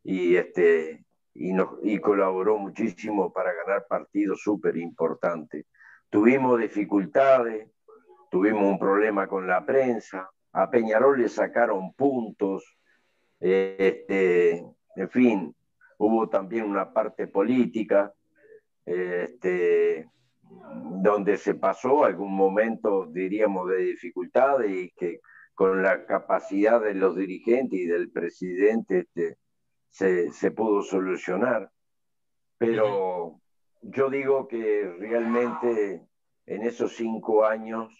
[0.02, 5.66] y, este, y, y colaboró muchísimo para ganar partidos súper importantes.
[6.08, 7.68] Tuvimos dificultades,
[8.30, 12.64] tuvimos un problema con la prensa, a Peñarol le sacaron puntos,
[13.38, 14.64] este,
[14.96, 15.54] en fin,
[15.98, 18.10] hubo también una parte política,
[18.86, 20.08] este,
[21.02, 25.20] donde se pasó algún momento, diríamos, de dificultad y que
[25.54, 29.38] con la capacidad de los dirigentes y del presidente este,
[30.32, 31.70] se, pudo solucionar.
[32.58, 33.40] Pero
[33.82, 36.02] yo digo que realmente
[36.46, 37.92] en esos cinco años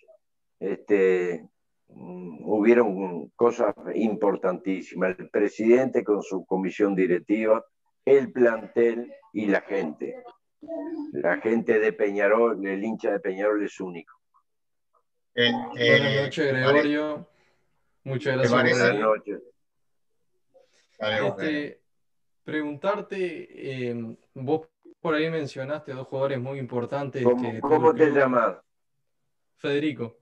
[0.61, 1.49] este,
[1.89, 5.19] hubieron cosas importantísimas.
[5.19, 7.65] El presidente con su comisión directiva,
[8.05, 10.23] el plantel y la gente.
[11.13, 14.15] La gente de Peñarol, el hincha de Peñarol es único.
[15.35, 17.32] Eh, eh, Buenas noches, Gregorio.
[18.05, 18.53] Muchas gracias.
[18.53, 19.41] Buenas noches.
[20.99, 21.81] Este,
[22.45, 24.69] preguntarte, eh, vos
[25.01, 27.25] por ahí mencionaste dos jugadores muy importantes.
[27.61, 28.57] ¿Cómo, te llamas?
[29.57, 30.17] Federico.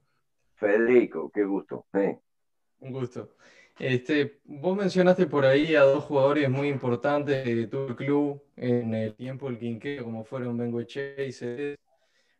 [0.55, 1.85] Federico, qué gusto.
[1.93, 3.35] Un gusto.
[3.79, 9.15] Este, vos mencionaste por ahí a dos jugadores muy importantes de tu club en el
[9.15, 11.77] tiempo del quinqueo, como fueron Bengoche y Cedes.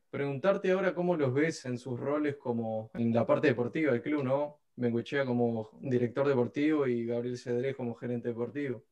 [0.10, 4.24] Preguntarte ahora cómo los ves en sus roles como en la parte deportiva del club,
[4.24, 4.61] ¿no?
[4.82, 8.84] Bengochea como director deportivo y Gabriel Cedrés como gerente deportivo.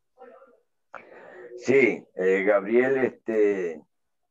[1.58, 3.82] Sí, eh, Gabriel este,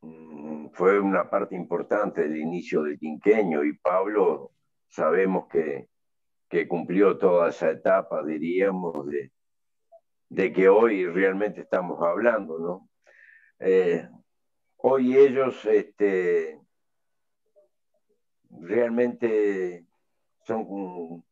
[0.00, 4.52] mm, fue una parte importante del inicio del quinqueño y Pablo
[4.88, 5.88] sabemos que,
[6.48, 9.32] que cumplió toda esa etapa, diríamos, de,
[10.28, 12.88] de que hoy realmente estamos hablando, ¿no?
[13.58, 14.08] Eh,
[14.76, 16.60] hoy ellos este,
[18.48, 19.84] realmente
[20.46, 21.24] son,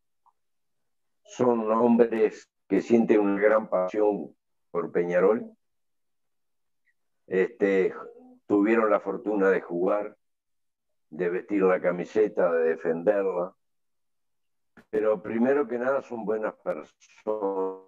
[1.26, 4.34] son hombres que sienten una gran pasión
[4.70, 5.50] por Peñarol.
[7.26, 7.94] Este,
[8.46, 10.16] tuvieron la fortuna de jugar,
[11.10, 13.54] de vestir la camiseta, de defenderla.
[14.90, 17.82] Pero primero que nada son buenas personas.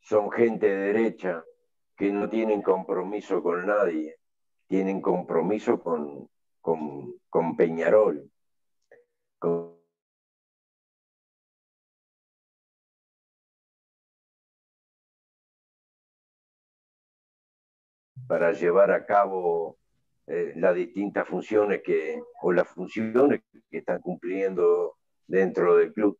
[0.00, 1.44] Son gente derecha
[1.96, 4.16] que no tienen compromiso con nadie,
[4.68, 6.28] tienen compromiso con,
[6.60, 8.30] con, Peñarol.
[18.26, 19.78] Para llevar a cabo
[20.26, 24.96] eh, las distintas funciones que, o las funciones que están cumpliendo
[25.26, 26.18] dentro del club.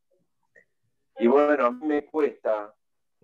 [1.19, 2.75] Y bueno, a mí me cuesta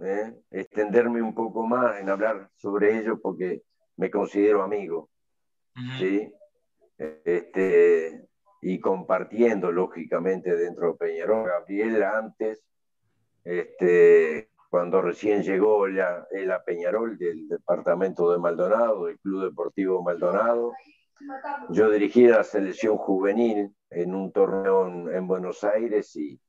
[0.01, 3.63] eh, extenderme un poco más en hablar sobre ello porque
[3.97, 5.09] me considero amigo.
[5.99, 6.33] ¿sí?
[7.25, 8.29] este,
[8.61, 11.49] y compartiendo lógicamente dentro de Peñarol.
[11.49, 12.63] Gabriel antes,
[13.45, 20.73] este, cuando recién llegó la, a Peñarol del departamento de Maldonado, del Club Deportivo Maldonado,
[21.69, 26.41] yo dirigí la selección juvenil en un torneo en, Buenos Aires y,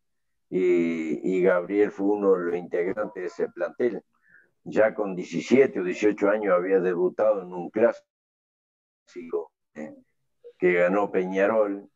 [0.49, 4.01] y, y, Gabriel fue uno de los integrantes de ese plantel.
[4.63, 9.51] Ya con 17 o 18 años había debutado en un clásico
[10.57, 11.89] que ganó Peñarol,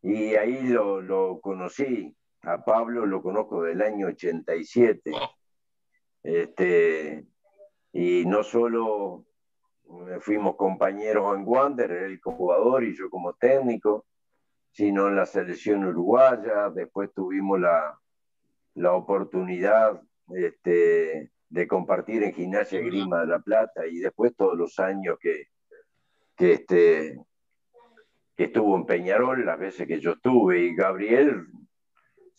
[0.00, 2.16] y ahí lo, lo, conocí.
[2.44, 5.12] A Pablo lo conozco del año 87.
[6.22, 7.26] Este,
[7.92, 9.26] y no solo
[10.20, 14.06] fuimos compañeros en Wander, él como jugador y yo como técnico,
[14.72, 16.70] sino en la selección uruguaya.
[16.70, 17.98] Después tuvimos la,
[18.74, 24.78] la oportunidad este, de compartir en Gimnasia Grima de la Plata y después todos los
[24.78, 25.48] años que,
[26.36, 27.18] que, este,
[28.36, 31.46] que estuvo en Peñarol las veces que yo estuve y Gabriel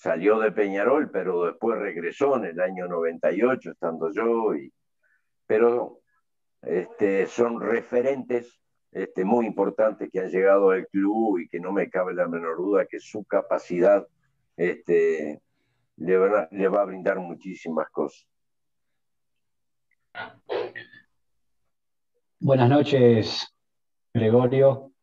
[0.01, 4.73] salió de Peñarol, pero después regresó en el año 98 estando yo, y,
[5.45, 5.99] pero
[6.63, 8.59] este, son referentes
[8.91, 12.57] este, muy importantes que han llegado al club y que no me cabe la menor
[12.57, 14.07] duda que su capacidad
[14.57, 15.39] este,
[15.97, 18.27] le, va, le va a brindar muchísimas cosas.
[22.39, 23.55] Buenas noches,
[24.11, 24.93] Gregorio.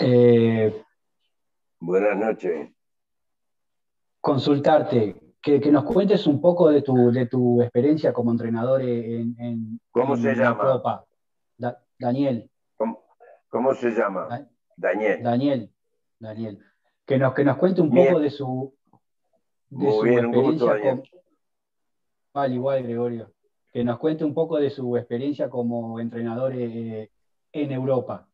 [0.00, 0.82] Eh,
[1.80, 2.70] Buenas noches.
[4.20, 10.16] Consultarte, que, nos cuentes un poco de tu, de tu experiencia como entrenador en, ¿Cómo
[10.16, 10.82] se llama?
[11.98, 12.50] Daniel.
[13.48, 14.46] ¿Cómo, se llama?
[14.76, 15.22] Daniel.
[15.22, 15.70] Daniel.
[16.18, 16.58] Daniel.
[17.04, 18.74] Que nos, que nos cuente un poco de su,
[19.70, 21.02] de su experiencia
[22.32, 23.32] Vale, igual, Gregorio.
[23.72, 27.10] Que nos cuente un poco de su experiencia como entrenador eh,
[27.52, 28.28] en Europa.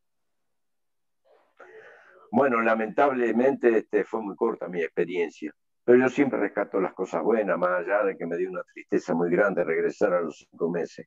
[2.30, 5.54] Bueno, lamentablemente este, fue muy corta mi experiencia,
[5.86, 9.14] pero yo siempre rescato las cosas buenas, más allá de que me dio una tristeza
[9.14, 11.06] muy grande regresar a los cinco meses.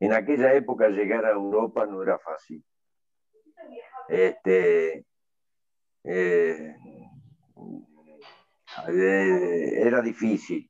[0.00, 2.64] En aquella época llegar a Europa no era fácil.
[4.08, 5.06] Este,
[6.02, 6.76] eh,
[8.88, 10.68] eh, era difícil.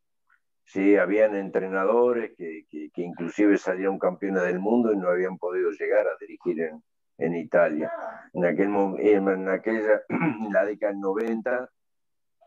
[0.66, 5.70] Sí, habían entrenadores que, que, que, inclusive salieron campeones del mundo y no habían podido
[5.70, 6.82] llegar a dirigir en,
[7.16, 7.90] en Italia.
[8.34, 8.68] En, aquel,
[8.98, 10.02] en aquella,
[10.52, 11.70] la década del 90,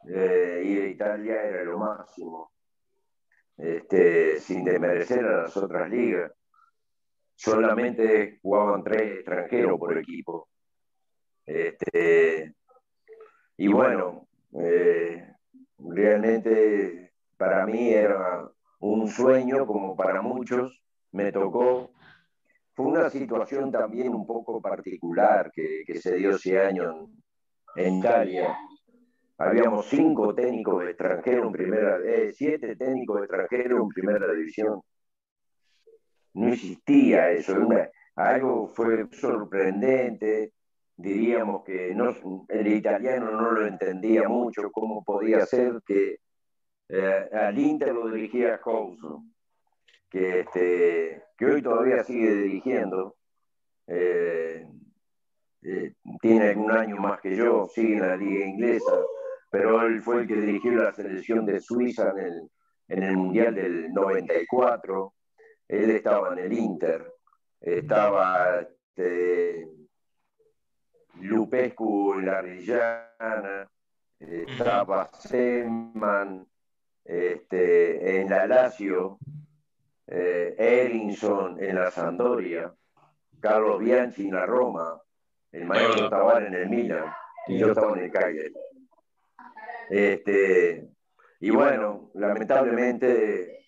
[0.08, 2.51] eh, ir a Italia era lo máximo,
[3.58, 6.32] este, sin desmerecer a las otras ligas.
[7.36, 10.49] Solamente jugaban tres extranjeros por equipo.
[11.45, 12.56] Este,
[13.58, 15.34] y bueno, eh,
[15.78, 18.49] realmente para mí era
[18.80, 20.82] un sueño, como para muchos,
[21.12, 21.91] me tocó
[22.76, 27.10] fue una situación también un poco particular que, que se dio ese año
[27.76, 28.53] en, Italia.
[29.38, 34.81] Habíamos cinco técnicos extranjeros en primera, eh, siete técnicos extranjeros en primera división.
[36.33, 37.55] No existía eso,
[38.15, 40.53] algo fue sorprendente.
[40.97, 41.91] diríamos que
[42.49, 46.17] el italiano no lo entendía mucho, cómo podía ser que
[46.89, 49.23] eh, al Inter lo dirigía Couso,
[50.09, 53.15] que, este, que hoy todavía sigue dirigiendo.
[53.88, 54.67] Eh,
[55.63, 58.93] eh, tiene un año más que yo, sigue en la liga inglesa,
[59.50, 62.50] pero él fue el que dirigió la selección de Suiza en el,
[62.88, 65.14] en el Mundial del 94.
[65.68, 67.14] Él estaba en el Inter,
[67.62, 69.68] estaba este,
[71.22, 73.70] Lupescu en la Rillana,
[74.20, 76.46] estaba Seman,
[77.04, 79.18] este, en la Lazio,
[80.08, 82.74] eh, Erinson en la Sampdoria,
[83.39, 85.02] Carlos Bianchi en la Roma,
[85.52, 87.12] el maestro Tabar en el Milan
[87.48, 88.54] y yo estaba en el Cagliari.
[89.89, 90.89] Este,
[91.39, 93.65] y bueno, lamentablemente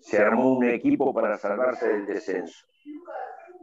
[0.00, 2.66] se armó un equipo para salvarse del descenso,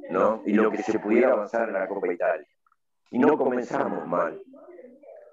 [0.09, 0.41] ¿no?
[0.45, 2.47] Y lo que se pudiera avanzar en la Copa Italia.
[3.11, 4.41] Y no comenzamos mal,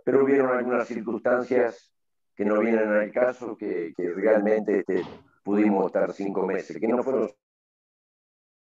[0.05, 1.95] pero hubieron algunas circunstancias
[2.35, 5.03] que no vienen al caso, que, que realmente este,
[5.43, 7.31] pudimos estar cinco meses, que no fueron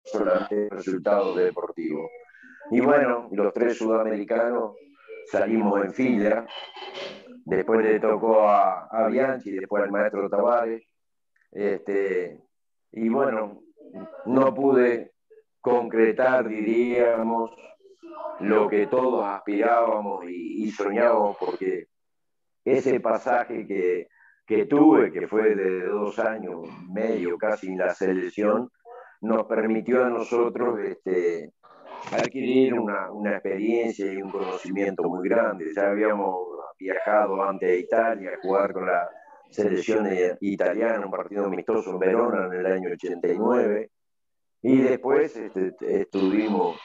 [0.04, 2.10] solamente resultados deportivos.
[2.72, 4.76] Y bueno, los tres sudamericanos
[5.32, 6.48] salimos en fila,
[7.46, 10.84] después le tocó a, a Bianchi, después al maestro Tavares,
[11.52, 12.42] este,
[12.92, 13.62] y bueno,
[14.26, 15.14] no pude
[15.62, 17.52] concretar, diríamos,
[18.40, 21.88] lo que todos aspirábamos y, y soñábamos, porque
[22.66, 24.08] ese pasaje que,
[24.46, 28.70] que tuve, que fue de dos años medio casi en la selección,
[29.22, 31.52] nos permitió a nosotros este,
[32.12, 35.72] adquirir una, una, experiencia y un conocimiento muy grande.
[35.76, 39.10] Ya habíamos viajado antes a Italia a jugar con la
[39.50, 40.08] selección
[40.42, 43.90] italiana, un partido amistoso en Verona en el año 89,
[44.62, 46.78] y después este, estuvimos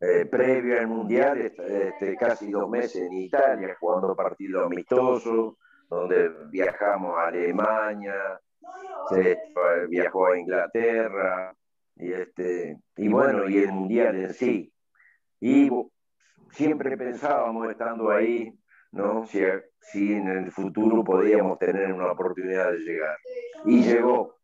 [0.00, 5.54] eh, previo al Mundial, este, casi dos meses en Italia, jugando partidos amistosos,
[5.88, 8.14] donde viajamos a Alemania,
[9.10, 9.38] se
[9.88, 11.54] viajó a Inglaterra,
[11.96, 14.72] y, este, y bueno, y el Mundial en sí.
[15.40, 15.70] Y
[16.50, 18.52] siempre pensábamos, estando ahí,
[18.92, 19.26] ¿no?
[19.26, 19.40] Si,
[19.80, 23.16] si en el futuro podíamos tener una oportunidad de llegar.
[23.64, 24.36] Y llegó,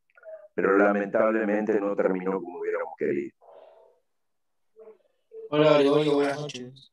[0.54, 3.36] pero lamentablemente no terminó como hubiéramos querido.
[5.50, 6.92] Hola Gregorio, buenas noches.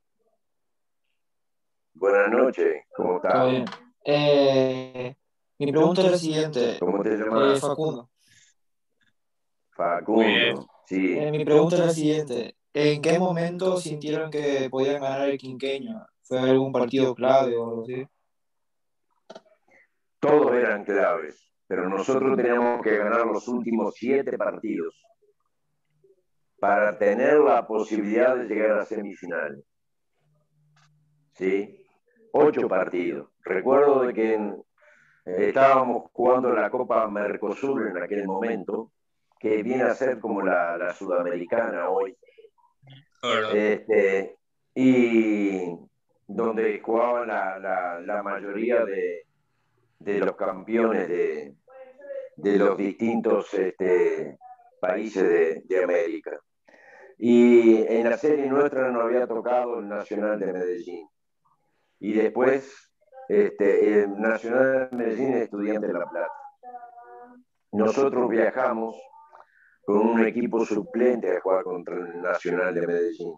[1.93, 3.69] Buenas noches, ¿cómo estás?
[4.05, 5.15] Eh,
[5.57, 6.77] mi pregunta es la siguiente.
[6.79, 7.57] ¿Cómo te llamas?
[7.57, 8.09] Eh, Facundo.
[9.71, 11.17] Facundo, sí.
[11.17, 12.55] Eh, mi pregunta es la siguiente.
[12.73, 16.05] ¿En qué momento sintieron que podían ganar el quinqueño?
[16.29, 18.05] ¿Fue algún partido clave o algo así?
[20.19, 24.93] Todos eran claves, pero nosotros teníamos que ganar los últimos siete partidos
[26.59, 29.63] para tener la posibilidad de llegar a la semifinal.
[31.33, 31.83] ¿Sí?
[32.33, 33.31] Ocho partidos.
[33.41, 34.55] Recuerdo de que eh,
[35.25, 38.91] estábamos jugando la Copa Mercosur en aquel momento,
[39.39, 42.15] que viene a ser como la, sudamericana hoy.
[43.51, 44.37] Este,
[44.75, 45.88] y
[46.29, 49.25] donde jugaban la, mayoría de,
[50.19, 54.37] los campeones de, los distintos este,
[54.79, 56.39] países de América.
[57.17, 61.09] Y en la serie nuestra nos había tocado el Nacional de Medellín.
[61.99, 62.93] Y después,
[63.27, 66.31] este, el Nacional de Medellín es estudiante de La Plata.
[67.71, 68.95] Nosotros viajamos
[69.83, 73.35] con un equipo suplente a jugar contra el Nacional de Medellín.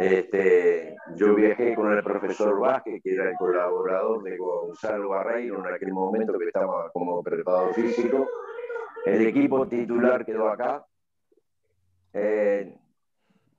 [0.00, 5.74] Este, yo viajé con el profesor Vázquez, que era el colaborador de Gonzalo Barreiro en
[5.74, 8.26] aquel momento que estaba como preparador físico.
[9.04, 10.86] El equipo titular quedó acá.
[12.14, 12.74] Eh,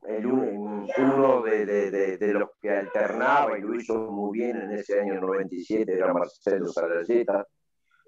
[0.08, 5.94] el, uno de, los que alternaba y lo hizo muy bien en ese año 97
[5.94, 7.46] era Marcelo Salayeta,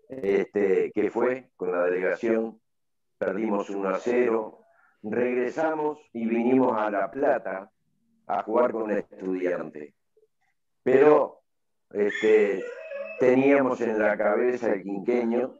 [0.09, 2.59] este, que fue con la delegación,
[3.15, 4.59] perdimos 1 a 0,
[5.03, 7.69] regresamos y vinimos a La Plata
[8.28, 9.93] a jugar con el estudiante.
[10.82, 11.41] Pero
[11.91, 12.63] este,
[13.19, 15.53] teníamos en la cabeza el quinqueño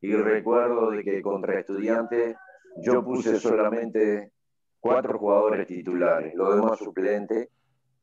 [0.00, 2.36] y recuerdo de que contra estudiantes
[2.76, 4.32] yo puse solamente
[4.80, 7.48] cuatro jugadores titulares, los demás suplentes,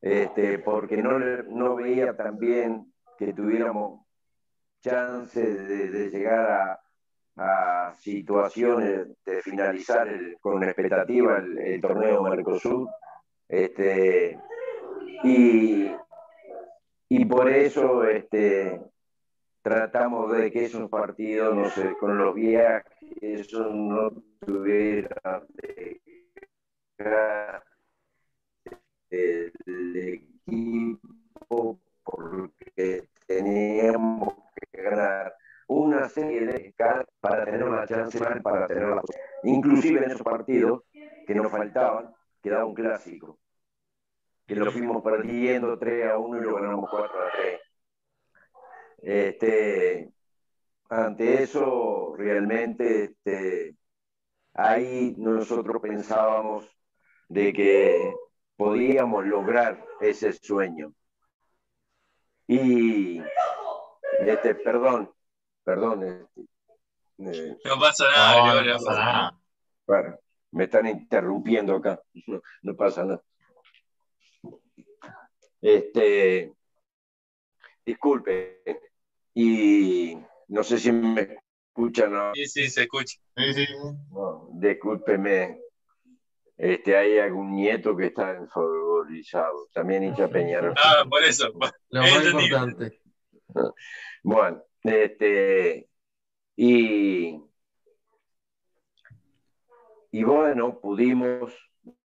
[0.00, 4.00] este, porque no, no veía también que tuviéramos
[4.80, 6.78] chance de, llegar
[7.36, 10.08] a, situaciones de finalizar
[10.40, 12.88] con expectativa el, torneo Mercosur.
[13.52, 14.38] Este,
[15.24, 15.92] y,
[17.10, 18.80] y por eso este,
[19.60, 22.86] tratamos de que esos partidos, no sé, con los viajes,
[23.20, 25.42] eso no tuviera
[29.10, 29.52] del
[29.96, 34.32] equipo porque teníamos
[34.72, 35.34] que ganar
[35.68, 36.74] una serie de
[37.20, 38.94] para tener una chance para tener
[39.42, 43.41] inclusive en esos partidos que nos faltaban quedaba un clásico
[44.54, 47.60] que lo fuimos perdiendo 3 a 1 y lo ganamos 4 a 3
[49.02, 50.12] este
[50.88, 53.76] ante eso realmente este,
[54.54, 56.66] ahí nosotros pensábamos
[57.28, 58.14] de que
[58.56, 60.92] podíamos lograr ese sueño.
[62.46, 63.22] Y,
[64.20, 65.10] este, perdón,
[65.64, 66.28] perdón.
[67.18, 69.38] Este, eh, no pasa nada, no, pasa nada.
[69.86, 70.18] Bueno,
[70.50, 72.02] me están interrumpiendo acá,
[72.62, 73.22] no, pasa nada.
[75.62, 76.52] Este,
[77.86, 78.62] disculpe,
[79.32, 81.38] y no sé si me
[81.68, 82.12] escuchan.
[82.12, 82.34] ¿no?
[82.34, 83.18] Sí, sí, se escucha.
[83.36, 83.66] Sí, sí.
[84.54, 85.60] discúlpeme.
[86.56, 89.68] Este, hay algún nieto que está desfavorizado.
[89.72, 90.74] También hincha Peñarol.
[90.76, 91.52] Ah, por eso.
[91.88, 93.00] Lo más importante.
[94.22, 95.88] Bueno, este,
[96.56, 97.40] y,
[100.10, 101.52] y bueno, pudimos,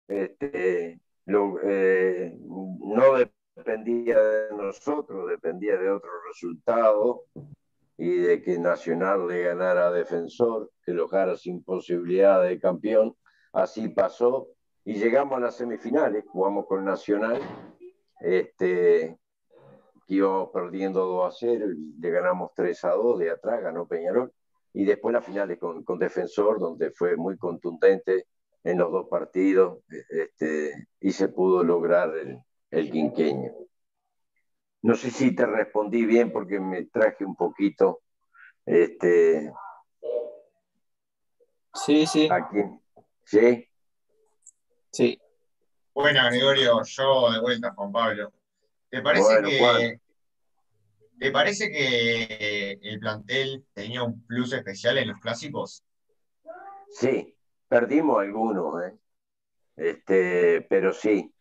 [0.08, 3.18] este, lo, eh, no
[3.58, 7.24] dependía de nosotros, dependía de otro resultado
[7.98, 13.16] y de que Nacional le ganara a Defensor, que lo dejara sin posibilidad de campeón.
[13.52, 14.50] Así pasó
[14.86, 17.42] y llegamos a las semifinales, jugamos con Nacional,
[18.20, 19.18] este,
[20.08, 24.32] íbamos perdiendo 2 a 0 y le ganamos 3 a 2 de atrás, ganó Peñarol.
[24.74, 28.28] Y después las finales con, con Defensor, donde fue muy contundente
[28.64, 29.80] en los dos partidos
[30.10, 32.40] este, y se pudo lograr el,
[32.72, 33.52] el quinqueño.
[34.82, 38.02] No sé si te respondí bien porque me traje un poquito.
[38.66, 39.52] Este,
[41.74, 42.28] sí, sí.
[42.32, 42.64] Aquí.
[43.24, 43.68] ¿Sí?
[44.92, 45.22] Sí.
[45.94, 48.32] Bueno, Gregorio, yo de vuelta, Juan Pablo.
[48.90, 50.00] ¿Te parece que
[51.20, 55.84] ¿Te parece que el plantel tenía un plus especial en los clásicos?
[56.92, 57.36] Sí,
[57.68, 58.96] perdimos algunos, ¿eh?
[59.76, 61.34] este, pero sí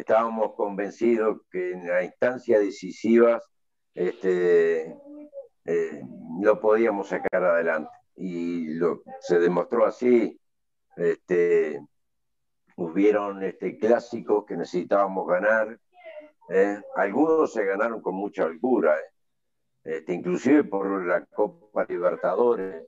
[0.00, 3.40] estábamos convencidos que en la instancia decisiva
[3.94, 4.96] este,
[5.64, 6.02] eh,
[6.40, 7.90] lo podíamos sacar adelante.
[8.14, 10.40] Y lo, se demostró así.
[10.96, 11.80] Este,
[12.76, 15.78] hubieron este, clásicos que necesitábamos ganar.
[16.50, 16.80] ¿eh?
[16.94, 19.12] Algunos se ganaron con mucha holgura, ¿eh?
[19.84, 22.84] este, inclusive por la Copa Libertadores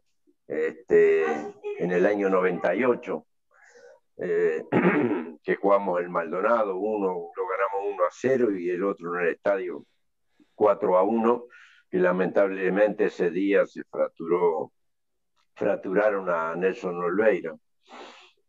[0.47, 1.25] este,
[1.79, 3.27] en el año 98.
[4.23, 4.64] Eh,
[5.43, 9.33] que jugamos el Maldonado, uno lo ganamos 1 a 0 y el otro en el
[9.33, 9.87] estadio
[10.55, 11.45] 4 a 1,
[11.91, 14.73] que lamentablemente ese día se fracturó,
[15.55, 17.57] fracturaron a Nelson Olveira.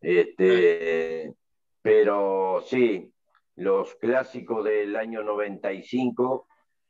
[0.01, 1.33] Este,
[1.81, 3.13] pero sí,
[3.55, 6.47] los clásicos del año 95,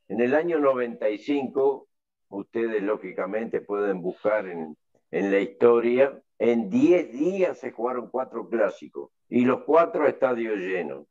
[0.08, 1.88] en el año 95,
[2.30, 4.76] ustedes lógicamente pueden buscar en,
[5.12, 11.06] en la historia en 10 días se jugaron cuatro clásicos y los cuatro estadios llenos.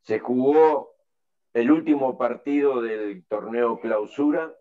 [0.00, 0.94] Se jugó
[1.52, 4.54] el último partido del torneo clausura,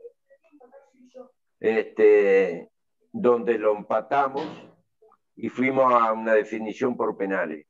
[1.62, 2.70] este,
[3.14, 4.46] donde lo empatamos
[5.38, 7.66] y fuimos a una definición por penales,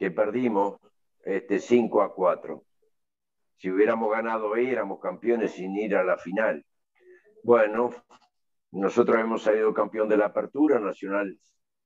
[0.00, 0.80] que perdimos
[1.22, 2.64] este, 5 a 4.
[3.56, 6.66] Si hubiéramos ganado éramos campeones sin ir a la final.
[7.44, 7.90] Bueno,
[8.72, 11.38] nosotros hemos salido campeón de la apertura nacional,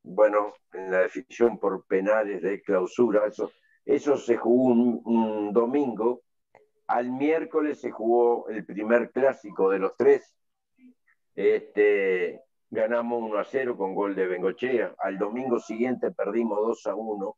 [0.03, 3.51] bueno, en la definición por penales de clausura, eso,
[3.87, 4.65] eso se jugó
[5.05, 6.23] un, domingo.
[6.87, 10.37] Al miércoles se jugó el primer clásico de los tres.
[11.35, 14.95] Este, ganamos 1 a 0 con gol de Bengochea.
[14.99, 17.37] Al domingo siguiente perdimos 2 a 1.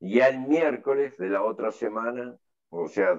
[0.00, 2.36] Y al miércoles de la otra semana,
[2.68, 3.18] o sea,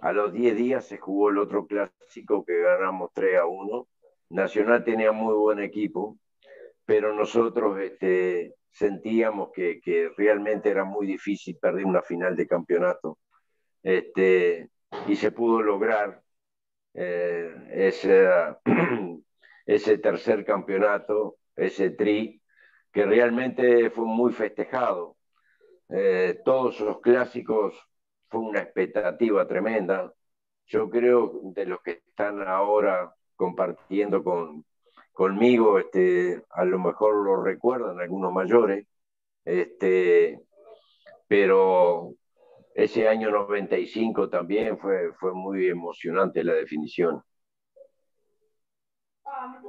[0.00, 3.86] a los 10 días se jugó el otro clásico que ganamos 3 a 1
[4.30, 6.18] Nacional tenía muy buen equipo,
[6.84, 9.80] pero nosotros este, sentíamos que,
[10.16, 13.18] realmente era muy difícil perder una final de campeonato.
[13.82, 14.70] Este,
[15.06, 16.22] y se pudo lograr
[16.94, 17.54] eh,
[19.66, 22.42] ese, tercer campeonato, ese tri,
[22.92, 25.16] que realmente fue muy festejado.
[25.88, 27.74] Eh, todos los clásicos
[28.28, 30.12] fue una expectativa tremenda.
[30.66, 34.64] Yo creo de los que están ahora compartiendo con,
[35.12, 38.86] conmigo, este, a lo mejor lo recuerdan algunos mayores,
[39.44, 40.40] este,
[41.28, 42.14] pero
[42.74, 47.22] ese año 95 también fue, fue muy emocionante la definición.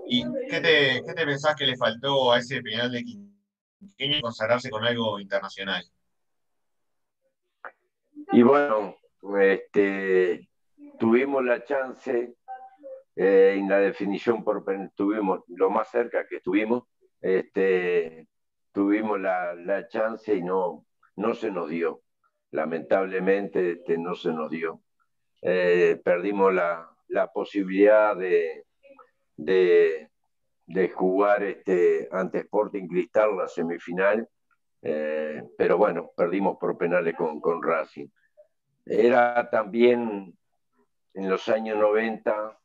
[0.08, 4.70] ¿Y qué te, qué te pensás que le faltó a ese penal de Quinqueño consagrarse
[4.70, 5.84] con algo internacional?
[8.32, 8.96] Y bueno,
[9.40, 10.50] este,
[11.00, 12.36] tuvimos la chance
[13.20, 14.64] eh, en la definición por
[14.94, 16.84] tuvimos lo más cerca que estuvimos,
[17.20, 18.28] este,
[18.72, 22.04] tuvimos la, la, chance y no, no se nos dio.
[22.52, 24.84] Lamentablemente este, no se nos dio.
[25.42, 28.66] Eh, perdimos la, la posibilidad de,
[29.36, 30.12] de,
[30.68, 34.30] de, jugar este, ante Sporting Cristal la semifinal,
[34.84, 38.10] eh, pero bueno, perdimos por penales con, con Racing.
[38.86, 40.38] Era también
[41.16, 42.60] en los años 90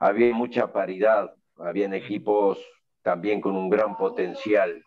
[0.00, 2.58] había mucha paridad, habían equipos
[3.02, 4.82] también con un gran potencial,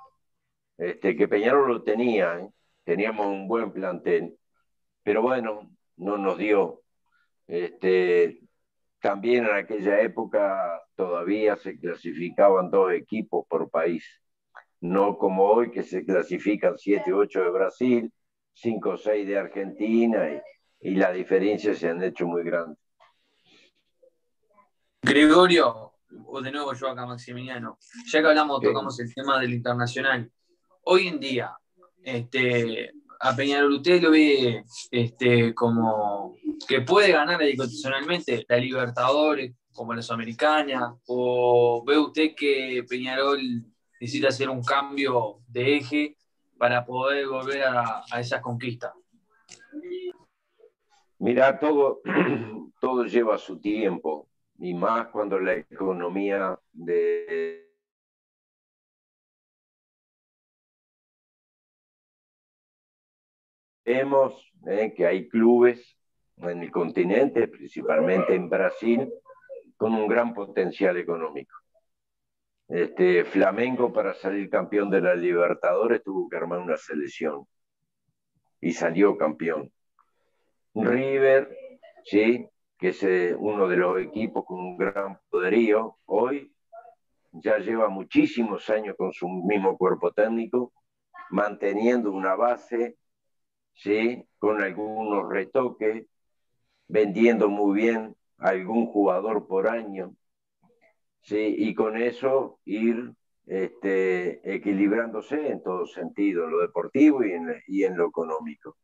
[0.77, 2.49] este, que Peñarol lo tenía, ¿eh?
[2.83, 4.37] teníamos un buen plantel,
[5.03, 6.81] pero bueno, no nos dio.
[7.47, 8.41] Este,
[8.99, 14.05] también en aquella época todavía se clasificaban dos equipos por país,
[14.81, 18.13] no como hoy que se clasifican siete, ocho de Brasil,
[18.53, 20.29] cinco o seis de Argentina
[20.81, 22.82] y, y las diferencias se han hecho muy grandes.
[25.05, 25.91] Gregorio,
[26.27, 27.77] o de nuevo yo acá, Maximiliano,
[28.09, 30.31] ya que hablamos, tocamos el tema del internacional,
[30.83, 31.57] hoy en día,
[32.01, 39.93] este, a Peñarol usted lo ve este, como que puede ganar incondicionalmente la Libertadores, como
[39.93, 43.41] la Sudamericana, o ve usted que Peñarol
[43.99, 46.17] necesita hacer un cambio de eje
[46.57, 48.93] para poder volver a, a esas conquistas?
[51.19, 51.99] Mira, todo,
[52.79, 54.29] todo lleva su tiempo
[54.63, 57.69] y más cuando la economía de
[63.83, 65.97] vemos eh, que hay clubes
[66.37, 69.13] en el continente, principalmente en Brasil,
[69.75, 71.57] con un gran potencial económico.
[72.69, 77.45] Este, Flamengo para salir campeón de la Libertadores tuvo que armar una selección
[78.61, 79.73] y salió campeón.
[80.73, 81.53] River,
[82.05, 82.47] sí,
[82.77, 86.53] que es eh, uno de los equipos con un gran poderío, hoy
[87.31, 90.73] ya lleva muchísimos años con su mismo cuerpo técnico,
[91.29, 92.97] manteniendo una base,
[93.73, 94.23] ¿sí?
[94.37, 96.05] con algunos retoques,
[96.87, 100.15] vendiendo muy bien a algún jugador por año,
[101.21, 101.55] ¿sí?
[101.57, 103.13] y con eso ir
[103.47, 108.77] este, equilibrándose en todo sentido, en lo deportivo y en, y en lo económico.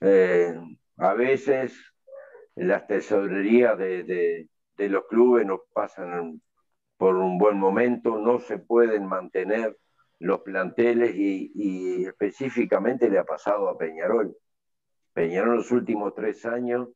[0.00, 0.54] Eh,
[0.96, 1.89] a veces
[2.60, 4.04] las tesorerías de,
[4.76, 6.42] de, los clubes nos pasan
[6.98, 9.78] por un buen momento, no se pueden mantener
[10.18, 14.36] los planteles y, específicamente le ha pasado a Peñarol.
[15.14, 16.88] Peñarol los últimos tres años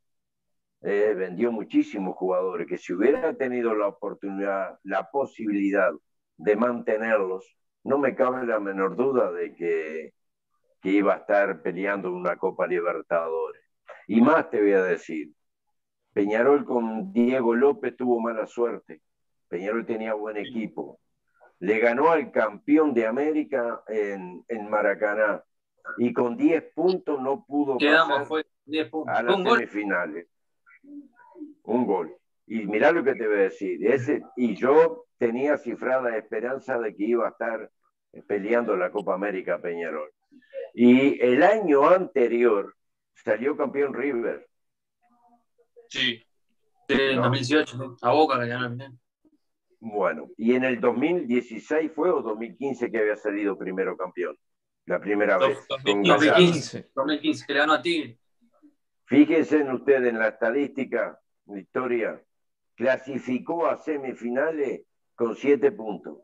[0.83, 5.91] eh, vendió muchísimos jugadores que si hubiera tenido la oportunidad, la posibilidad
[6.37, 10.13] de mantenerlos, no me cabe la menor duda de que,
[10.83, 13.63] que iba a estar peleando una Copa Libertadores.
[14.07, 15.33] Y más te voy a decir,
[16.15, 19.03] Peñarol con Diego López tuvo mala suerte.
[19.49, 21.01] Peñarol tenía buen equipo.
[21.59, 25.43] Le ganó al campeón de América en, en Maracaná
[25.99, 29.15] y con 10 puntos no pudo Quedamos, fue 10 puntos.
[29.15, 30.29] a las ¿Un semifinales.
[30.83, 31.03] Gol?
[31.65, 32.17] Un gol.
[32.47, 33.85] Y mirá lo que te voy a decir.
[33.87, 37.71] Ese, y yo tenía cifrada esperanza de que iba a estar
[38.27, 40.11] peleando la Copa América Peñarol.
[40.75, 42.75] Y el año anterior
[43.15, 44.47] salió campeón River
[45.89, 46.23] Sí.
[46.89, 48.93] En 2018, a Boca que ganó el
[49.81, 54.37] Bueno, y en el 2016 fue o 2015 que había salido primero campeón.
[54.87, 55.59] La primera vez.
[55.69, 56.91] 2015.
[56.95, 58.19] 2015, que le ganó a Tigre.
[59.07, 62.23] Fíjense en ustedes en la estadística, Victoria,
[62.75, 64.83] clasificó a semifinales
[65.15, 66.19] con siete puntos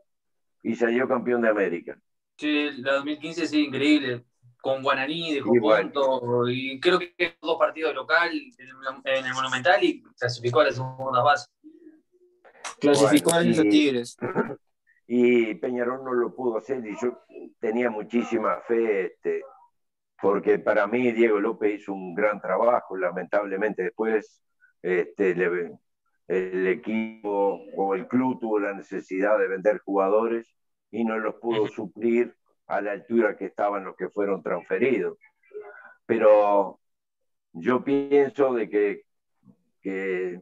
[0.63, 1.99] y salió campeón de América.
[2.37, 4.25] Sí, la 2015 sí, increíble
[4.61, 10.61] con Guaraní, dejó puntos, y creo que dos partidos local en el Monumental y clasificó
[10.61, 11.47] a la segunda base.
[12.79, 14.17] Clasificó a los Tigres.
[15.13, 17.19] Y Peñarol no lo pudo hacer y yo
[17.59, 19.43] tenía muchísima fe, este,
[20.21, 24.41] porque para mí Diego López hizo un gran trabajo, lamentablemente después
[24.81, 25.73] este, le,
[26.29, 30.55] el equipo o el club tuvo la necesidad de vender jugadores
[30.91, 32.33] y no los pudo suplir
[32.71, 35.17] a la altura que estaban los que fueron transferidos.
[36.05, 36.79] Pero
[37.51, 38.69] yo pienso de
[39.81, 40.41] que,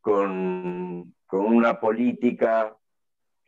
[0.00, 2.76] con, con una política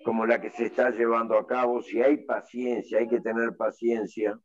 [0.05, 4.39] como la que se está llevando a cabo, si hay paciencia, hay que tener paciencia,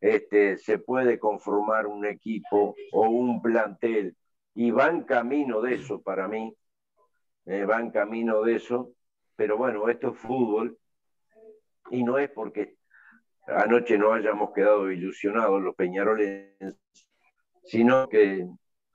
[0.00, 4.16] este, se puede conformar un equipo o un plantel
[4.54, 6.54] y va en camino de eso para mí,
[7.46, 8.92] eh, va en camino de eso,
[9.34, 10.78] pero bueno, esto es fútbol
[11.90, 12.76] y no es porque
[13.46, 16.54] anoche no hayamos quedado ilusionados los Peñaroles,
[17.64, 18.46] sino que,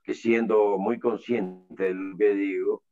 [0.02, 2.82] que siendo muy consciente de lo que digo,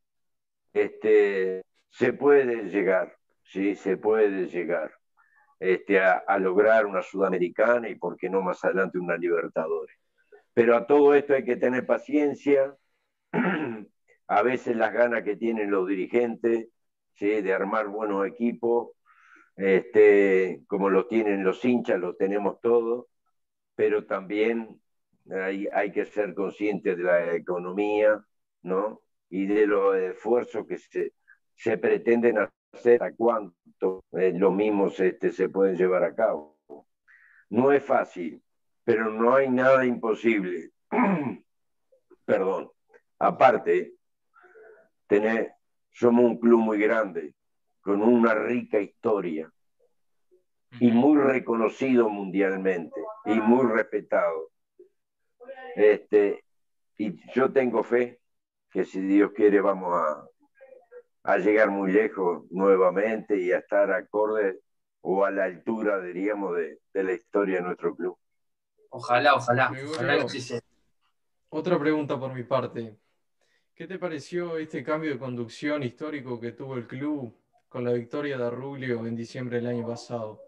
[0.72, 4.92] este, se puede llegar, sí, se puede llegar
[5.60, 9.96] este, a, a, lograr una sudamericana y, por qué no, más adelante una Libertadores.
[10.52, 12.76] Pero a todo esto hay que tener paciencia,
[14.26, 16.68] a veces las ganas que tienen los dirigentes
[17.14, 17.40] ¿sí?
[17.42, 18.90] de armar buenos equipos,
[19.56, 23.06] este, como lo tienen los hinchas, lo tenemos todos,
[23.74, 24.80] pero también
[25.30, 28.24] hay, hay que ser conscientes de la economía,
[28.62, 29.02] ¿no?
[29.30, 31.12] Y de los esfuerzos que se,
[31.54, 32.38] se pretenden
[32.72, 36.58] hacer, a cuánto eh, los mismos este, se pueden llevar a cabo.
[37.50, 38.42] No es fácil,
[38.84, 40.70] pero no hay nada imposible.
[42.24, 42.70] Perdón.
[43.18, 43.94] Aparte,
[45.06, 45.52] tener,
[45.92, 47.34] somos un club muy grande,
[47.84, 49.52] con una rica historia
[50.80, 54.50] y muy reconocido mundialmente y muy respetado.
[55.76, 56.44] Este,
[56.96, 58.20] y yo tengo fe
[58.70, 60.26] que si Dios quiere vamos a,
[61.24, 64.60] a llegar muy lejos nuevamente y a estar acorde
[65.02, 68.18] o a la altura, diríamos, de, de la historia de nuestro club.
[68.88, 69.70] Ojalá, ojalá.
[69.90, 70.26] ojalá
[71.50, 72.96] Otra pregunta por mi parte.
[73.74, 77.43] ¿Qué te pareció este cambio de conducción histórico que tuvo el club
[77.74, 80.40] con la victoria de Rubio en diciembre del año pasado?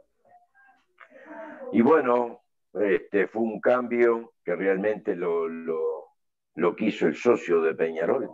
[1.73, 8.31] Y bueno, este, fue un cambio que realmente lo, lo, quiso el socio de Peñarol,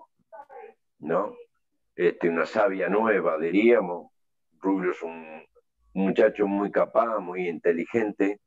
[0.98, 1.34] ¿no?
[1.96, 4.12] Este, una savia nueva, diríamos.
[4.60, 5.42] Rubio es un,
[5.94, 8.42] un muchacho muy capaz, muy inteligente.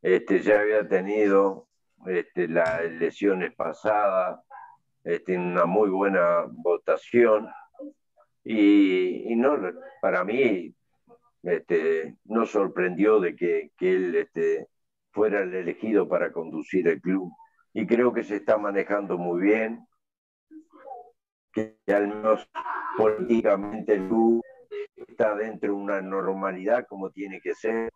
[0.00, 1.66] Este, ya había tenido
[2.06, 4.38] este, las lesiones pasadas,
[5.02, 7.48] este, una muy buena votación
[8.50, 9.58] y, y no,
[10.00, 10.74] para mí
[11.42, 14.68] este, no sorprendió de que, que él este,
[15.10, 17.30] fuera el elegido para conducir el club.
[17.74, 19.86] Y creo que se está manejando muy bien,
[21.52, 22.48] que al menos
[22.96, 24.42] políticamente el club
[24.96, 27.90] está dentro de una normalidad como tiene que ser.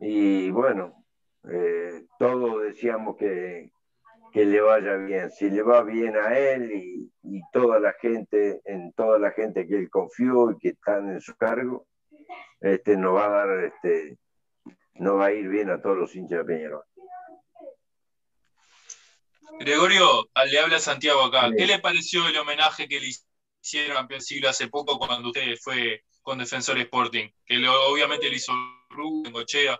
[0.00, 1.04] Y bueno,
[1.48, 3.70] eh, todos decíamos que,
[4.32, 5.30] que le vaya bien.
[5.30, 9.66] Si le va bien a él y, y, toda la gente, en toda la gente
[9.66, 11.86] que él confió y que están en su cargo,
[12.60, 14.18] este, nos va a dar, este,
[14.94, 16.84] nos va a ir bien a todos los hinchas de Peñarol.
[19.58, 21.48] Gregorio, le habla Santiago acá.
[21.48, 21.56] Sí.
[21.56, 23.10] ¿Qué le pareció el homenaje que le
[23.62, 27.28] hicieron a campeón siglo hace poco cuando usted fue con Defensor Sporting?
[27.44, 28.52] Que lo, obviamente le hizo
[28.88, 29.78] Rubén Gochea.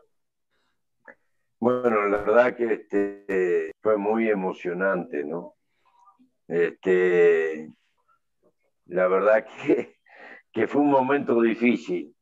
[1.60, 5.56] Bueno, la verdad que este, fue muy emocionante, ¿no?
[6.48, 7.70] Este,
[8.86, 9.96] la verdad que,
[10.52, 12.16] que fue un momento difícil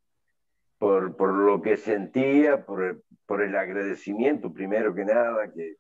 [0.77, 5.77] por, por lo que sentía, por el, por el, agradecimiento primero que nada, que,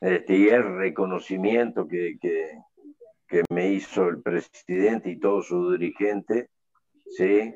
[0.00, 2.52] este, y el reconocimiento que, que,
[3.26, 6.50] que, me hizo el presidente y todo su dirigente,
[7.04, 7.52] ¿sí?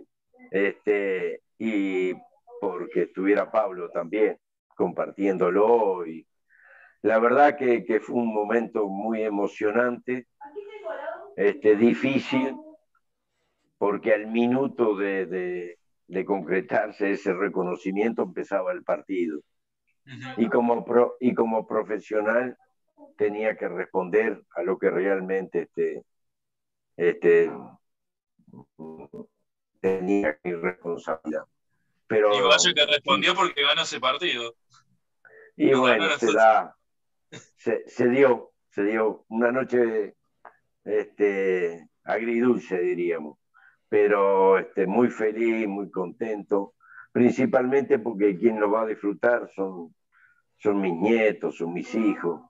[0.50, 2.14] Este, y
[2.60, 4.38] porque estuviera Pablo también
[4.74, 6.26] compartiéndolo y
[7.02, 10.26] la verdad que, que, fue un momento muy emocionante,
[11.36, 12.56] este, difícil,
[13.76, 19.40] porque al minuto de, de, de, concretarse ese reconocimiento empezaba el partido.
[20.38, 22.56] Y, como pro, y como profesional
[23.18, 26.04] tenía que responder a lo que realmente este,
[26.96, 27.50] este,
[29.80, 31.44] tenía mi responsabilidad.
[32.06, 34.54] Pero, y vaya que respondió porque ganó ese partido.
[35.56, 36.76] Y no, bueno, no se, da,
[37.56, 40.14] se, se, dio, se dio una noche
[40.84, 43.38] este, agridulce, diríamos,
[43.88, 46.74] pero este, muy feliz, muy contento,
[47.12, 49.94] principalmente porque quien lo va a disfrutar son,
[50.58, 52.42] son mis nietos, son mis hijos,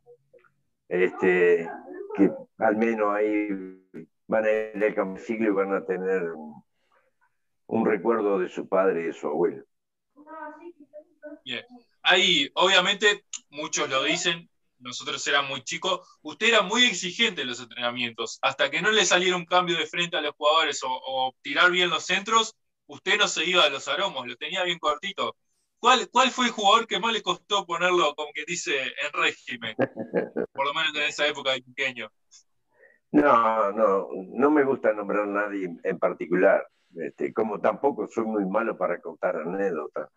[0.89, 1.69] este,
[2.17, 3.49] que al menos ahí
[4.27, 6.64] van a ir al siglo y van a tener un,
[7.67, 9.65] un recuerdo de su padre y de su abuelo.
[11.45, 11.65] Bien.
[12.03, 14.49] Ahí, obviamente, muchos lo dicen,
[14.79, 19.05] nosotros éramos muy chicos, usted era muy exigente en los entrenamientos, hasta que no le
[19.05, 22.55] saliera un cambio de frente a los jugadores o, o tirar bien los centros,
[22.87, 25.37] usted no se iba a los aromos, lo tenía bien cortito.
[25.79, 29.77] ¿Cuál, ¿Cuál fue el jugador que más le costó ponerlo, como que dice, en régimen?
[30.53, 32.11] Por lo menos en esa época de pequeño.
[33.11, 36.67] No, no, no me gusta nombrar a nadie en particular.
[36.97, 40.11] Este, como tampoco soy muy malo para contar anécdotas.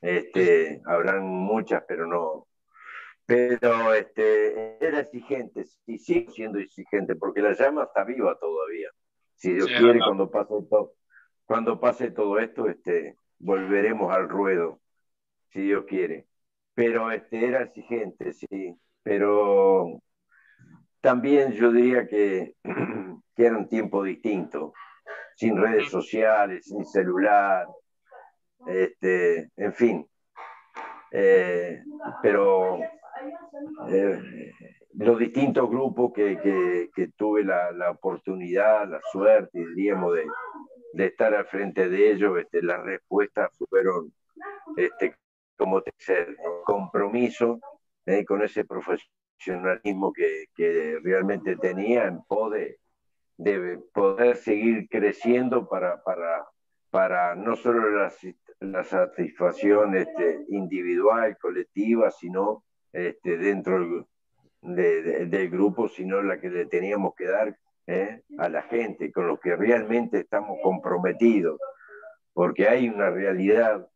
[0.00, 2.46] Este, habrán muchas, pero no.
[3.26, 8.88] Pero este, era exigente, y sigo siendo exigente, porque la llama está viva todavía.
[9.36, 10.06] Si Dios sí, quiere, no.
[10.06, 10.92] cuando pase todo,
[11.44, 14.80] cuando pase todo esto, este, volveremos al ruedo.
[15.50, 16.26] si Dios quiere.
[16.74, 18.74] Pero este, era exigente, sí.
[19.02, 20.02] Pero
[21.00, 22.54] también yo diría que,
[23.36, 24.72] que era un tiempo distinto,
[25.40, 27.66] sin redes sociales, sin celular,
[28.66, 30.06] este, en fin.
[31.12, 31.82] Eh,
[32.22, 32.78] pero
[33.88, 34.52] eh,
[34.98, 40.26] los distintos grupos que, tuve la, oportunidad, la suerte, diríamos, de,
[40.92, 44.12] de, estar al frente de ellos, este, las respuestas fueron
[44.76, 45.14] este,
[45.56, 46.36] como tercer
[46.66, 47.60] compromiso
[48.04, 52.79] eh, con ese profesionalismo que, realmente tenía en poder de,
[53.92, 56.46] poder seguir creciendo para, para,
[56.90, 58.12] para no solo la,
[58.60, 64.06] la satisfacción este, individual, colectiva, sino este, dentro
[64.62, 69.40] del grupo, sino la que le teníamos que dar eh, a la gente, con los
[69.40, 71.58] que realmente estamos comprometidos,
[72.32, 73.88] porque hay una realidad,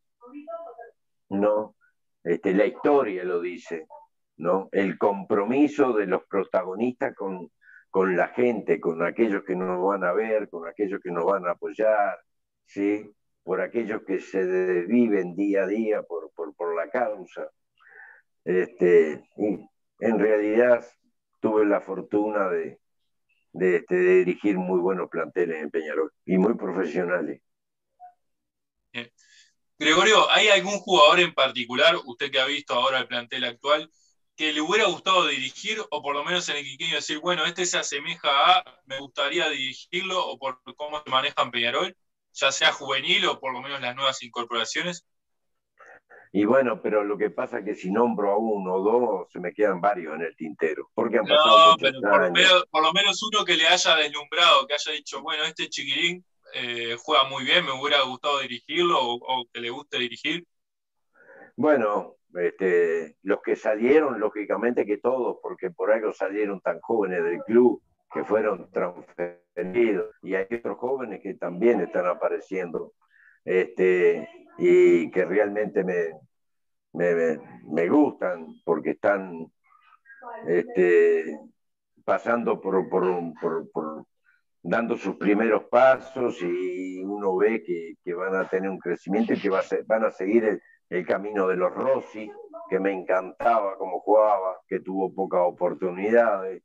[1.28, 1.76] ¿no?
[2.22, 3.86] Este, la historia lo dice,
[4.38, 4.70] ¿no?
[4.72, 7.50] El compromiso de los protagonistas con,
[7.94, 11.46] con la gente, con aquellos que nos van a ver, con aquellos que nos van
[11.46, 12.18] a apoyar,
[12.66, 13.08] ¿sí?
[13.44, 17.48] Por aquellos que se viven día a día por, por, por la causa.
[18.44, 19.22] Este,
[20.00, 20.84] en realidad
[21.38, 22.80] tuve la fortuna de,
[23.52, 27.42] este, de, dirigir muy buenos planteles en Peñarol y muy profesionales.
[29.78, 33.88] Gregorio, ¿hay algún jugador en particular, usted que ha visto ahora el plantel actual,
[34.36, 37.66] que le hubiera gustado dirigir o por lo menos en el Quiqueño decir, bueno, este
[37.66, 41.96] se asemeja a, me gustaría dirigirlo o por cómo se maneja en Peñarol,
[42.32, 45.06] ya sea juvenil o por lo menos las nuevas incorporaciones?
[46.36, 49.38] Y bueno, pero lo que pasa es que si nombro a uno o dos, se
[49.38, 50.90] me quedan varios en el tintero.
[50.92, 54.90] Porque han pasado no, pero por, lo menos uno que le haya deslumbrado, que haya
[54.90, 56.24] dicho, bueno, este chiquirín
[56.54, 60.44] eh, juega muy bien, me hubiera gustado dirigirlo o, que le guste dirigir.
[61.54, 67.40] Bueno, este, los que salieron, lógicamente que todos, porque por algo salieron tan jóvenes del
[67.40, 67.82] club,
[68.12, 70.14] que fueron transferidos.
[70.22, 72.92] Y hay otros jóvenes que también están apareciendo.
[73.44, 76.08] Este, y que realmente me,
[76.92, 79.46] me, gustan porque están
[80.46, 81.38] este,
[82.04, 84.06] pasando por, por,
[84.62, 89.50] dando sus primeros pasos y uno ve que, van a tener un crecimiento y que
[89.50, 90.62] va van a seguir el,
[91.06, 92.30] camino de los Rossi,
[92.68, 96.62] que me encantaba como jugaba, que tuvo pocas oportunidades,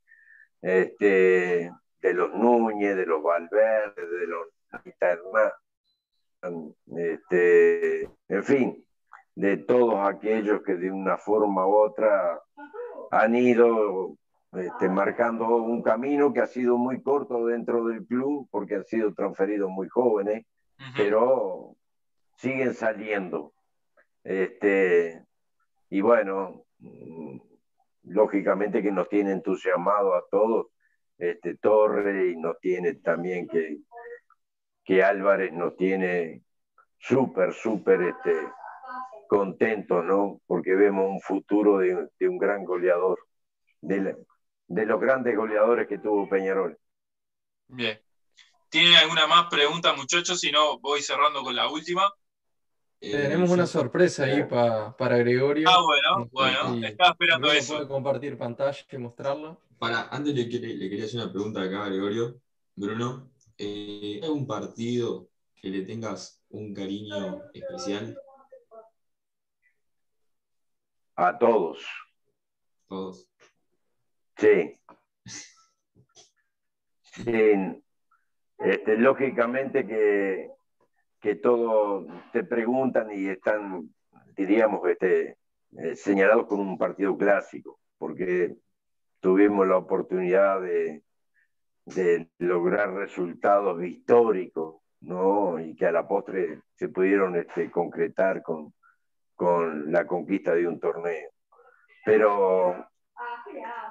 [0.62, 1.70] este,
[2.00, 4.48] de los Núñez, de los Valverde, de los
[6.96, 8.84] este, en fin,
[9.34, 12.40] de todos aquellos que de una forma u otra
[13.10, 14.16] han ido
[14.52, 19.12] este, marcando un camino que ha sido muy corto dentro del club porque han sido
[19.14, 20.46] transferidos muy jóvenes,
[20.96, 21.76] pero
[22.36, 23.52] siguen saliendo.
[24.24, 25.24] Este,
[25.88, 27.38] y bueno, mm,
[28.04, 30.68] lógicamente que nos tiene entusiasmado a todos
[31.18, 33.78] este, Torre y nos tiene también que,
[34.84, 36.42] que Álvarez nos tiene
[36.98, 38.48] súper, súper este,
[39.28, 40.40] contentos, ¿no?
[40.46, 43.18] Porque vemos un futuro de, un gran goleador,
[43.80, 44.16] de,
[44.66, 46.78] de, los grandes goleadores que tuvo Peñarol.
[47.68, 48.00] Bien.
[48.68, 50.40] ¿Tienen alguna más pregunta, muchachos?
[50.40, 52.10] Si no, voy cerrando con la última.
[53.02, 55.66] Eh, Tenemos una sorpresa ahí para Gregorio.
[55.70, 57.76] Ah, bueno, bueno, estaba esperando eso.
[57.76, 59.58] Puede compartir pantalla y mostrarla.
[59.78, 62.38] Para, antes le, le, quería hacer una pregunta acá a Gregorio.
[62.76, 68.18] Bruno, eh, ¿hay un partido que le tengas un cariño especial?
[71.16, 71.82] A todos.
[72.86, 73.26] Todos.
[74.36, 74.74] Sí.
[78.62, 80.50] Este, lógicamente que,
[81.20, 83.90] que todos te preguntan y están,
[84.36, 85.36] diríamos, este,
[85.78, 88.56] eh, señalados con un partido clásico, porque
[89.20, 91.02] tuvimos la oportunidad de,
[91.84, 95.58] de lograr resultados históricos, ¿no?
[95.60, 98.72] Y que a la postre se pudieron este, concretar con,
[99.34, 101.30] con la conquista de un torneo.
[102.04, 102.88] Pero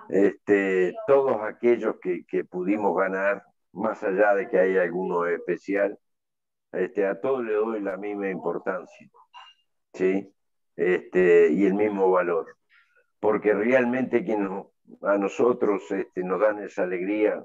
[0.10, 5.98] este, todos aquellos que, que pudimos ganar, más allá de que haya alguno especial,
[6.72, 9.10] este, a todos le doy la misma importancia,
[9.94, 10.34] ¿sí?
[10.76, 12.56] Este, y el mismo valor,
[13.20, 14.66] porque realmente quien
[15.02, 17.44] a nosotros este, nos dan esa alegría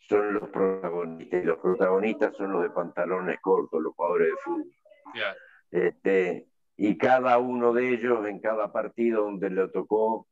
[0.00, 4.72] son los protagonistas, y los protagonistas son los de pantalones cortos, los jugadores de fútbol.
[5.70, 10.26] Este, y cada uno de ellos en cada partido donde le tocó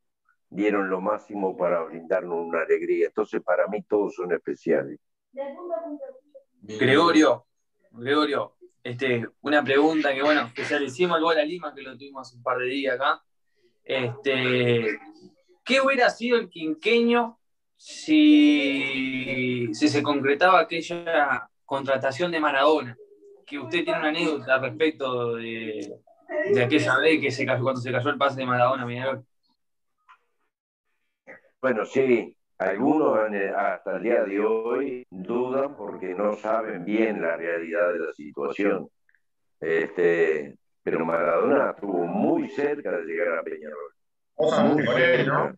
[0.49, 3.07] dieron lo máximo para brindarnos una alegría.
[3.07, 4.99] Entonces para mí todos son especiales.
[6.61, 7.45] Gregorio,
[7.91, 11.97] Gregorio, este, una pregunta que, bueno, que ya le hicimos al a Lima, que lo
[11.97, 13.21] tuvimos un par de días acá.
[13.83, 14.99] Este,
[15.63, 17.39] ¿Qué hubiera sido el quinqueño
[17.75, 22.97] si, se concretaba aquella contratación de Maradona?
[23.45, 25.99] Que usted tiene una anécdota respecto de,
[26.53, 28.85] de aquella vez que se cayó, cuando se cayó el pase de Maradona,
[31.61, 33.17] Bueno, sí, algunos
[33.55, 38.89] hasta el día de hoy dudan porque no saben bien la realidad de la situación.
[39.61, 43.93] Este, pero Maradona estuvo muy cerca de llegar a Peñarol.
[44.73, 45.55] Muy cerca.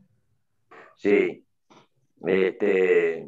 [0.96, 1.44] Sí.
[2.24, 3.28] Este,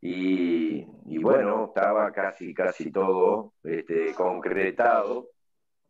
[0.00, 5.28] y, y, bueno, estaba casi, casi todo este, concretado.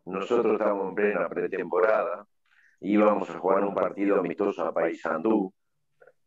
[0.04, 2.26] Nosotros estábamos en plena pretemporada.
[2.80, 5.52] Íbamos a jugar un partido amistoso a Paysandú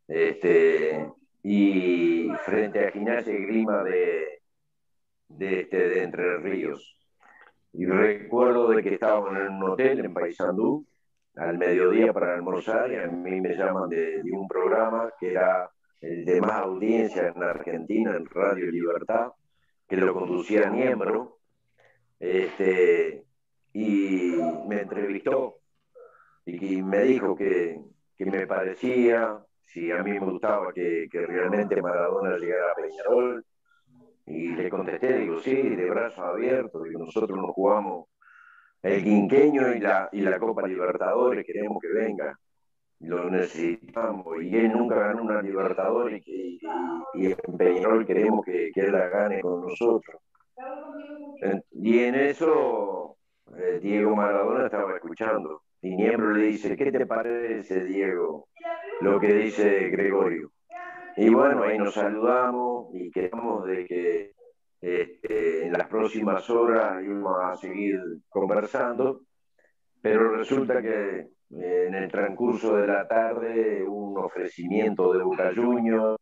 [0.08, 1.10] este,
[1.44, 4.42] y frente a Gimnasia y Grima de,
[5.30, 6.98] de, este, de Entre Ríos.
[7.74, 10.86] Y recuerdo de que estábamos en un hotel en Paysandú
[11.36, 15.70] al mediodía para almorzar y a mí me llaman de, un programa que era
[16.02, 19.32] el de más audiencia en Argentina, en Radio Libertad,
[19.88, 21.40] que lo conducía Niembro,
[22.20, 23.26] este,
[23.74, 24.36] y
[24.68, 25.60] me entrevistó
[26.46, 27.80] y me dijo que,
[28.18, 29.40] que me parecía
[29.74, 33.46] si a mí me gustaba que, que realmente Maradona llegara a Peñarol.
[34.26, 38.08] Y le contesté, digo, sí, de brazos abiertos, y nosotros nos jugamos
[38.84, 42.38] el quinqueño y la, y la Copa Libertadores, queremos que venga,
[43.00, 46.60] lo necesitamos, y él nunca ganó una Libertadores, y,
[47.16, 50.22] y, en Peñarol queremos que, que, él la gane con nosotros.
[51.72, 53.18] Y en eso
[53.58, 58.48] eh, Diego Maradona estaba escuchando, y Niembro le dice, ¿qué te parece, Diego?
[59.02, 60.52] lo que dice Gregorio.
[61.18, 64.32] Y bueno, ahí nos saludamos y quedamos de que
[64.80, 68.00] este, en las próximas horas íbamos a seguir
[68.30, 69.22] conversando,
[70.02, 76.18] pero resulta que en el transcurso de la tarde un ofrecimiento de Boca Juniors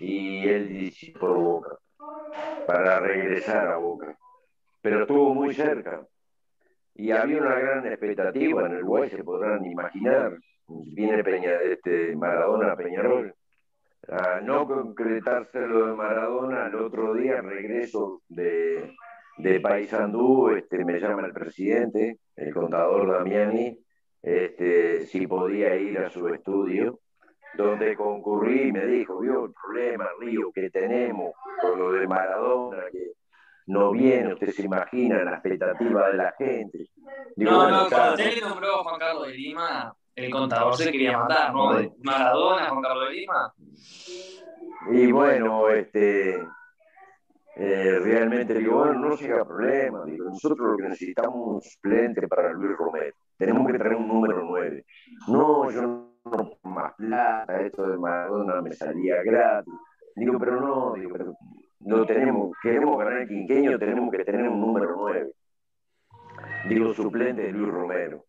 [0.00, 1.78] y él disipó Boca
[2.66, 4.16] para regresar a Boca.
[4.82, 6.06] Pero estuvo muy cerca
[6.98, 12.74] y había una gran expectativa en el Uruguay, se podrán imaginar, viene Peña, este, Maradona
[12.74, 13.34] Peñarol.
[14.08, 18.94] A no concretarse lo de Maradona, al otro día regreso de,
[19.38, 23.78] de Paysandú, este, me llama el presidente, el contador Damiani,
[24.22, 27.00] este, si podía ir a su estudio,
[27.56, 32.84] donde concurrí y me dijo, vio el problema, Río, que tenemos con lo de Maradona,
[32.90, 33.12] que
[33.66, 36.88] no viene, usted se imagina la expectativa de la gente.
[37.36, 41.18] no, no, cuando usted le nombró a Juan Carlos de Lima, el contador se quería
[41.18, 41.74] matar, ¿no?
[41.74, 43.54] De Maradona, Juan Carlos de Lima.
[44.92, 46.36] Y bueno, este,
[47.56, 50.04] eh, realmente digo, bueno, no llega problema.
[50.04, 53.14] Digo, nosotros lo que necesitamos es un suplente para Luis Romero.
[53.36, 54.84] Tenemos que tener un número 9.
[55.28, 56.16] No, yo no
[56.64, 59.72] más plata, esto de Maradona me salía gratis.
[60.14, 61.34] Digo, pero no, digo, pero
[61.80, 65.32] no tenemos, queremos ganar el quinqueño, tenemos que tener un número 9.
[66.68, 68.24] Digo, suplente de Luis Romero.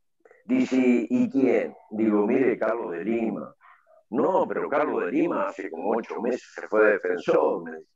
[0.45, 1.75] Dice, ¿y quién?
[1.91, 3.53] Digo, mire, Carlos de Lima.
[4.09, 7.63] No, pero Carlos de Lima hace como ocho meses se fue defensor.
[7.63, 7.91] Me dice.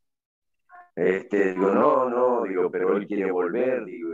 [0.95, 4.09] Este, digo, no, no, digo, pero él quiere volver, digo,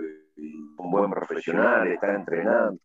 [0.78, 2.80] un buen profesional, está entrenando.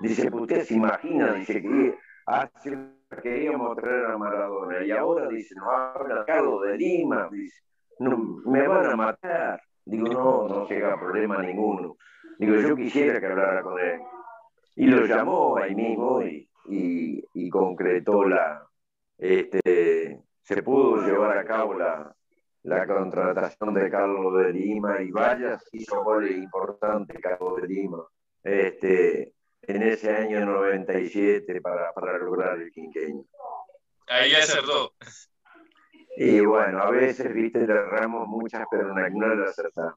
[0.00, 2.78] Dice, pues usted se imagina, dice que hace
[3.22, 7.62] queríamos traer a Maradona y ahora dice, no habla Carlos de Lima, dice,
[7.98, 9.62] no, me van a matar.
[9.84, 11.96] Digo, no, no llega problema ninguno.
[12.38, 14.00] Digo, yo quisiera que hablara con él.
[14.76, 18.66] Y lo llamó ahí mismo y, y, concretó la,
[19.18, 22.14] este, se pudo llevar a cabo la,
[22.62, 28.02] la contratación de Carlos de Lima y vaya, hizo goles importante Carlos de Lima
[28.42, 33.24] este, en ese año 97 para, para lograr el quinqueño.
[34.08, 34.94] Ahí acertó.
[36.16, 39.94] Y bueno, a veces, viste, le erramos muchas, pero en algunas las acertamos.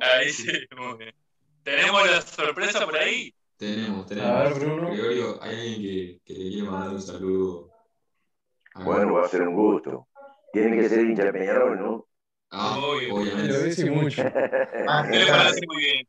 [0.00, 1.14] Ahí sí, muy bien.
[1.62, 3.34] ¿Tenemos la sorpresa por ahí?
[3.56, 4.30] Tenemos, tenemos.
[4.30, 4.90] A ver, Bruno.
[4.90, 7.70] Gregorio, hay alguien que, que le quiere mandar un saludo.
[8.84, 10.06] Bueno, va a ser un gusto.
[10.52, 12.06] Tiene que ser hincha de Peñarol, ¿no?
[12.50, 13.48] Ah, obviamente.
[13.48, 14.22] Lo dice mucho.
[14.88, 16.08] ah, me parece muy bien.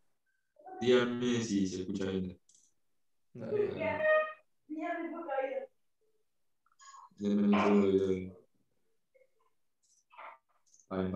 [0.79, 2.39] Díganme si se escucha bien.
[7.19, 8.37] Denme un
[10.89, 11.11] Ahí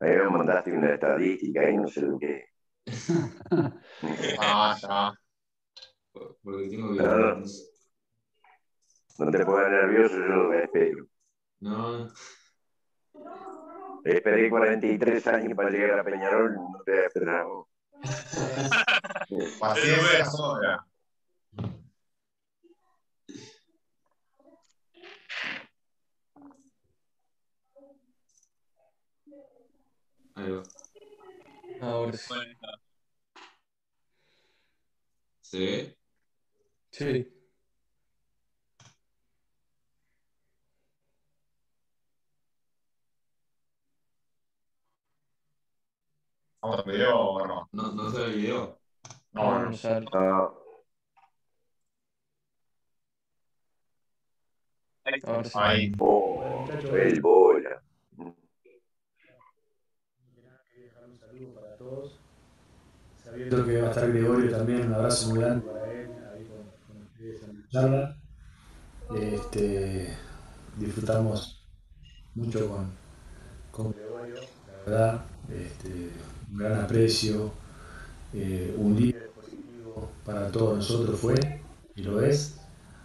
[0.00, 2.44] me mandaste una estadística y no sé lo que
[4.38, 5.12] ah, ya.
[6.42, 7.02] Porque tengo que.
[7.02, 7.42] No,
[9.18, 11.06] no te pongas nervioso, yo lo espero.
[11.60, 12.08] No.
[14.04, 17.68] Esperé 43 años para llegar a Peñarol, no te esperado.
[19.60, 20.86] Paciencia sobra.
[30.38, 30.62] Ahí va.
[31.80, 32.34] Ahora sí.
[35.40, 35.98] ¿Se ve?
[36.92, 37.34] Sí.
[46.60, 47.68] ¿Vamos a video o no?
[47.72, 48.78] ¿No, no se ve el video?
[49.32, 49.70] No, no.
[49.70, 50.06] No sale.
[50.12, 50.50] Ah.
[55.54, 55.92] Ahí.
[55.98, 57.82] oh, el bola.
[60.88, 62.12] dejar un saludo para todos.
[63.24, 67.02] Sabiendo que va a estar Gregorio también, un abrazo muy grande para él, ahí con,
[67.02, 68.16] ustedes en la charla.
[69.16, 70.14] Este,
[70.76, 71.62] disfrutamos
[72.34, 72.90] mucho con,
[73.70, 76.10] con Gregorio, la verdad, este,
[76.50, 77.50] un gran aprecio,
[78.34, 81.34] eh, un líder positivo para todos nosotros fue
[81.94, 82.56] y lo es.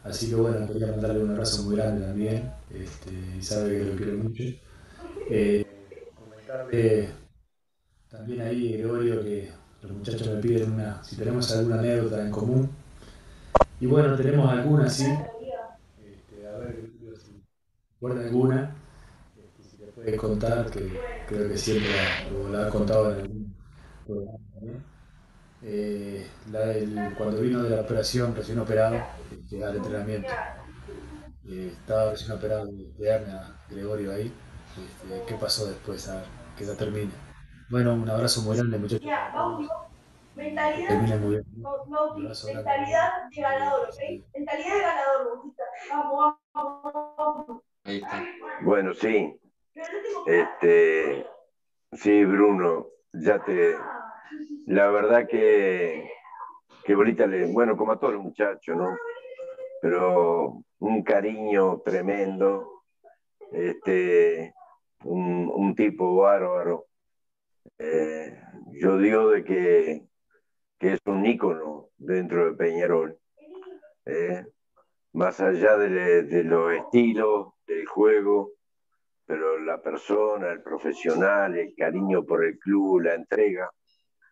[0.03, 3.95] Así que bueno, quería mandarle un abrazo muy grande también, este, y sabe que lo
[3.95, 4.43] quiero mucho.
[5.29, 5.65] Eh,
[6.15, 7.22] comentarle
[8.13, 9.49] también ahí, Gregorio, que
[9.81, 12.69] los muchachos me piden una, si tenemos alguna anécdota en común.
[13.79, 15.05] Y bueno, tenemos alguna, sí.
[15.97, 17.43] Este, a ver, si
[17.95, 18.75] recuerda alguna,
[19.35, 23.55] este, si te puedes contar, que creo que siempre la, la has contado en algún
[24.05, 24.83] programa también.
[25.63, 28.97] Eh, la del- cuando vino de la operación, recién operado,
[29.31, 30.29] este, al entrenamiento.
[31.47, 34.31] Eh, estaba recién operado de hernia, Gregorio ahí.
[34.77, 36.07] Este, ¿Qué pasó después?
[36.07, 36.25] A ver,
[36.57, 37.11] que ya termine.
[37.69, 39.05] Bueno, un abrazo muy grande, muchachos.
[40.35, 40.89] Mentalidad,
[42.45, 43.95] mentalidad de ganador, ¿ok?
[44.35, 45.63] Mentalidad de ganador, Bautista.
[45.91, 47.61] Vamos, vamos, vamos.
[47.83, 48.23] Ahí está.
[48.61, 49.39] Bueno, sí,
[50.25, 51.27] este,
[51.91, 53.75] sí, Bruno, ya te,
[54.67, 56.09] la verdad que,
[56.83, 58.95] que Bolita le, bueno, como a todos los muchachos, ¿no?
[59.81, 62.83] Pero un cariño tremendo,
[63.51, 64.53] este,
[65.03, 66.85] un, un tipo bárbaro.
[67.85, 68.33] Eh,
[68.79, 70.07] yo digo de que,
[70.79, 73.19] que es un ícono dentro de Peñarol.
[74.05, 74.45] ¿eh?
[75.11, 78.51] Más allá de, de los estilos, del juego,
[79.25, 83.69] pero la persona, el profesional, el cariño por el club, la entrega,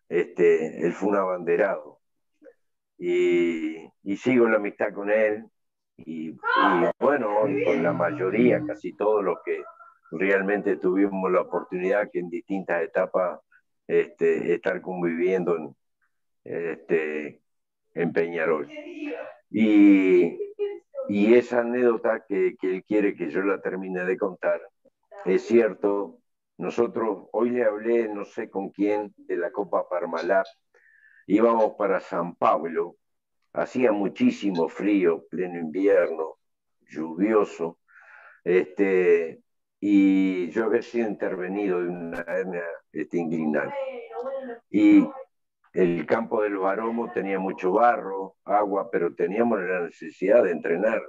[0.07, 1.99] este, él fue un abanderado.
[2.97, 5.43] Y, y sigo la amistad con él,
[5.97, 6.37] y, y
[6.99, 9.61] bueno, con la mayoría, casi todos los que
[10.11, 13.39] realmente tuvimos la oportunidad que en distintas etapas
[13.87, 15.75] este, estar conviviendo en,
[16.43, 17.41] este,
[18.13, 18.69] Peñarol.
[19.49, 20.37] Y,
[21.09, 24.61] y esa anécdota que, que él quiere que yo la termine de contar,
[25.25, 26.19] es cierto,
[26.57, 30.45] nosotros, hoy le hablé, no sé con quién, de la Copa Parmalat,
[31.27, 32.95] íbamos para San Pablo,
[33.53, 36.37] hacía muchísimo frío, pleno invierno,
[36.87, 37.79] lluvioso,
[38.43, 39.40] este,
[39.83, 42.63] y yo había sido intervenido de una hernia
[42.93, 43.73] este, inguinal.
[44.69, 45.09] Y
[45.73, 51.01] el campo de los tenía mucho barro, agua, pero teníamos la necesidad de entrenar.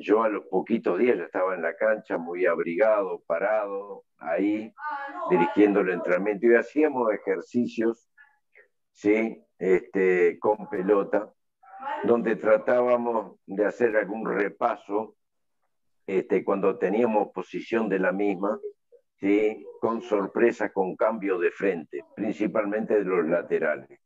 [0.00, 4.74] Yo a los poquitos días ya estaba en la cancha, muy abrigado, parado, ahí,
[5.30, 8.10] dirigiendo el entrenamiento y hacíamos ejercicios,
[8.92, 9.40] ¿sí?
[9.56, 11.32] Este, con pelota,
[12.02, 15.14] donde tratábamos de hacer algún repaso
[16.08, 18.58] este, cuando teníamos posición de la misma,
[19.20, 19.62] ¿sí?
[19.78, 24.00] con sorpresas, con cambio de frente, principalmente de los laterales.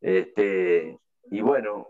[0.00, 0.96] Este,
[1.32, 1.88] y bueno,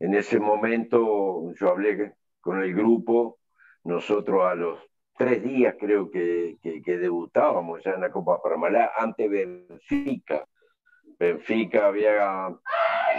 [0.00, 3.38] en ese momento yo hablé con el grupo,
[3.84, 4.78] nosotros a los
[5.18, 10.46] tres días creo que, que, que debutábamos ya en la Copa Parmalá ante Benfica.
[11.18, 12.48] Benfica había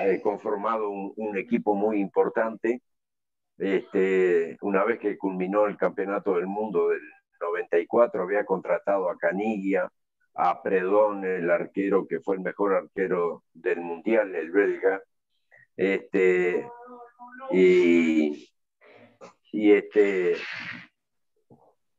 [0.02, 2.82] eh, conformado un, un, equipo muy importante.
[3.60, 7.02] Este, una vez que culminó el campeonato del mundo del
[7.42, 9.92] 94, había contratado a Caniglia,
[10.36, 15.02] a Predón, el arquero que fue el mejor arquero del mundial, el belga.
[15.76, 16.66] Este,
[17.52, 18.50] y,
[19.52, 20.38] y, este,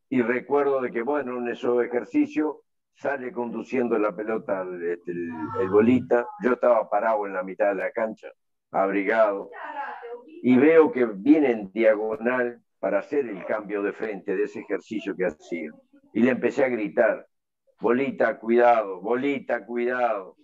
[0.08, 2.56] y recuerdo de que, bueno, en esos ejercicios
[2.94, 5.30] sale conduciendo la pelota este, el,
[5.60, 8.28] el, bolita, yo estaba parado en la mitad de la cancha,
[8.70, 9.50] abrigado,
[10.42, 15.14] y veo que viene en diagonal para hacer el cambio de frente de ese ejercicio
[15.16, 15.70] que hacía.
[16.12, 17.26] Y le empecé a gritar,
[17.80, 20.36] bolita, cuidado, bolita, cuidado.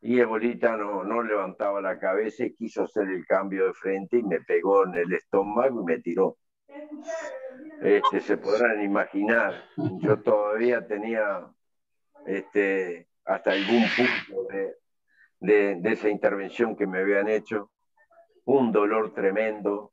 [0.00, 4.18] Y el bolita no, no levantaba la cabeza y quiso hacer el cambio de frente
[4.18, 6.36] y me pegó en el estómago y me tiró.
[7.82, 9.54] este, se podrán imaginar,
[10.00, 11.46] yo todavía tenía
[12.26, 14.48] este, hasta algún punto
[15.40, 17.70] de, de, esa intervención que me habían hecho,
[18.46, 19.92] un dolor tremendo.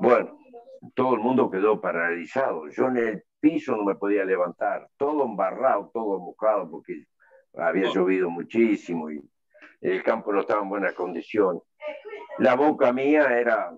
[0.00, 0.38] Bueno,
[0.94, 2.68] todo el mundo quedó paralizado.
[2.70, 7.04] Yo en el piso no me podía levantar, todo embarrado, todo mojado, porque
[7.54, 9.20] había llovido muchísimo y
[9.80, 11.60] el campo no estaba en buena condición.
[12.38, 13.72] La boca mía era,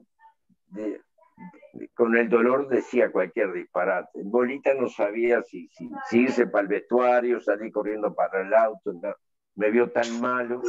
[1.94, 4.20] con el dolor decía cualquier disparate.
[4.24, 5.69] Bolita no sabía si,
[6.09, 8.93] si, irse para el vestuario, salir corriendo para el auto,
[9.55, 10.60] me vio tan malo,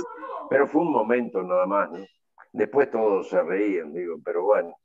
[0.50, 1.90] pero fue un momento nada más.
[2.52, 4.76] Después todos se reían, digo, pero bueno,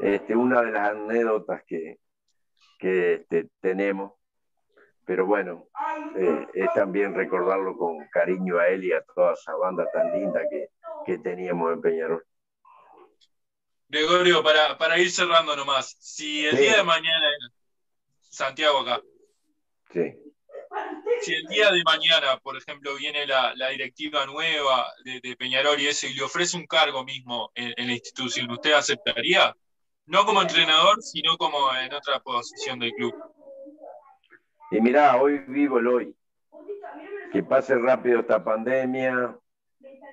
[0.00, 1.98] este, una de las anécdotas que,
[2.78, 4.12] que este, tenemos
[5.06, 5.68] pero bueno,
[6.16, 10.40] eh, es también recordarlo con cariño a él y a toda esa banda tan linda
[10.50, 10.70] que,
[11.06, 12.26] que teníamos en Peñarol.
[13.88, 17.28] Gregorio, para, para ir cerrando nomás, si el día de mañana,
[18.20, 19.00] Santiago acá,
[19.92, 20.25] sí.
[21.20, 25.80] Si el día de mañana, por ejemplo, viene la, la directiva nueva de, de, Peñarol
[25.80, 29.54] y ese y le ofrece un cargo mismo en, en la institución, ¿usted aceptaría?
[30.06, 33.14] No como entrenador, sino como en otra posición del club.
[34.70, 36.16] Y mirá, hoy vivo el hoy.
[37.32, 39.36] Que pase rápido esta pandemia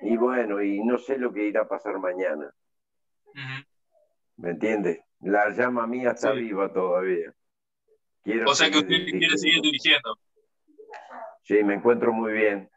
[0.02, 2.52] y bueno, y no sé lo que irá a pasar mañana.
[4.36, 5.00] ¿Me entiendes?
[5.20, 7.32] La llama mía está viva todavía.
[8.46, 10.18] o sea que usted quiere seguir dirigiendo.
[11.42, 12.70] Sí, me encuentro muy bien.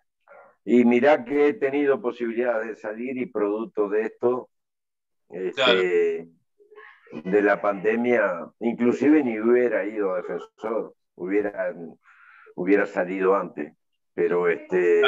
[0.65, 4.49] Y mirá que he tenido posibilidad de salir y producto de esto,
[5.29, 6.27] este,
[7.11, 11.75] de la pandemia, inclusive ni hubiera ido a defensor hubiera,
[12.55, 13.73] hubiera salido antes.
[14.13, 15.01] Pero este,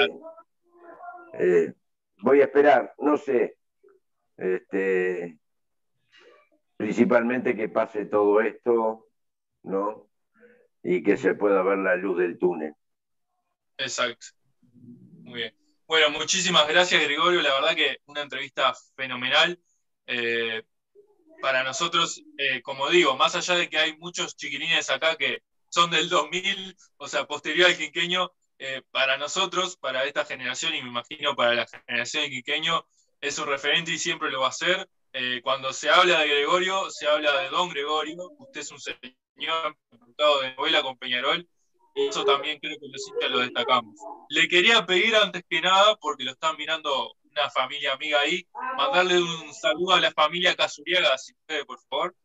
[1.33, 1.73] eh,
[2.21, 3.57] voy a esperar, no sé,
[4.37, 5.39] este,
[6.77, 9.07] principalmente que pase todo esto,
[9.63, 10.07] ¿no?
[10.83, 12.75] Y que se pueda ver la luz del túnel.
[13.79, 14.27] Exacto.
[15.23, 15.55] Muy bien.
[15.87, 17.41] Bueno, muchísimas gracias, Gregorio.
[17.41, 19.59] La verdad que una entrevista fenomenal.
[20.05, 20.63] Eh,
[21.41, 25.89] para nosotros, eh, como digo, más allá de que hay muchos chiquilines acá que son
[25.89, 30.89] del 2000, o sea, posterior al quinqueño, eh, para nosotros, para esta generación y me
[30.89, 32.85] imagino para la generación de quinqueño,
[33.21, 34.89] es un referente y siempre lo va a ser.
[35.13, 39.77] Eh, cuando se habla de Gregorio, se habla de Don Gregorio, usted es un señor
[39.91, 41.47] diputado de novela con Peñarol,
[41.95, 43.95] eso también creo que los hinchas lo destacamos.
[44.29, 48.47] Le quería pedir antes que nada, porque lo están mirando una familia amiga ahí,
[48.77, 52.15] mandarle un saludo a la familia Casuriaga, si puede, por favor.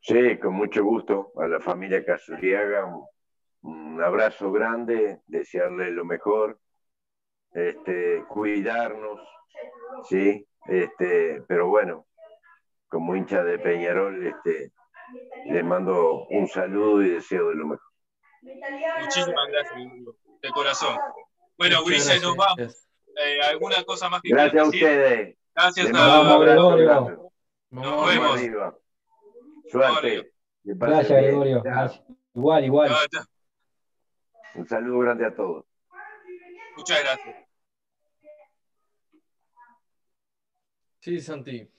[0.00, 2.86] Sí, con mucho gusto a la familia Casuriaga,
[3.62, 6.60] un, abrazo grande, desearle lo mejor,
[7.52, 9.20] este, cuidarnos,
[10.08, 12.06] sí, este, pero bueno,
[12.88, 14.72] como hincha de Peñarol, este,
[15.46, 17.95] les mando un saludo y deseo de lo mejor.
[19.00, 19.82] Muchísimas gracias,
[20.42, 20.96] de corazón.
[21.58, 22.86] Bueno, Ulises, nos vamos.
[23.16, 25.36] Eh, ¿Alguna cosa más que Gracias a ustedes.
[25.54, 27.30] Gracias a todos.
[27.70, 28.40] Nos vemos.
[29.70, 30.32] Suerte.
[30.64, 31.62] Gracias, Gregorio.
[32.34, 32.96] Igual, igual.
[34.54, 35.64] Un saludo grande a todos.
[36.76, 37.36] Muchas gracias.
[41.00, 41.70] Sí, Santi.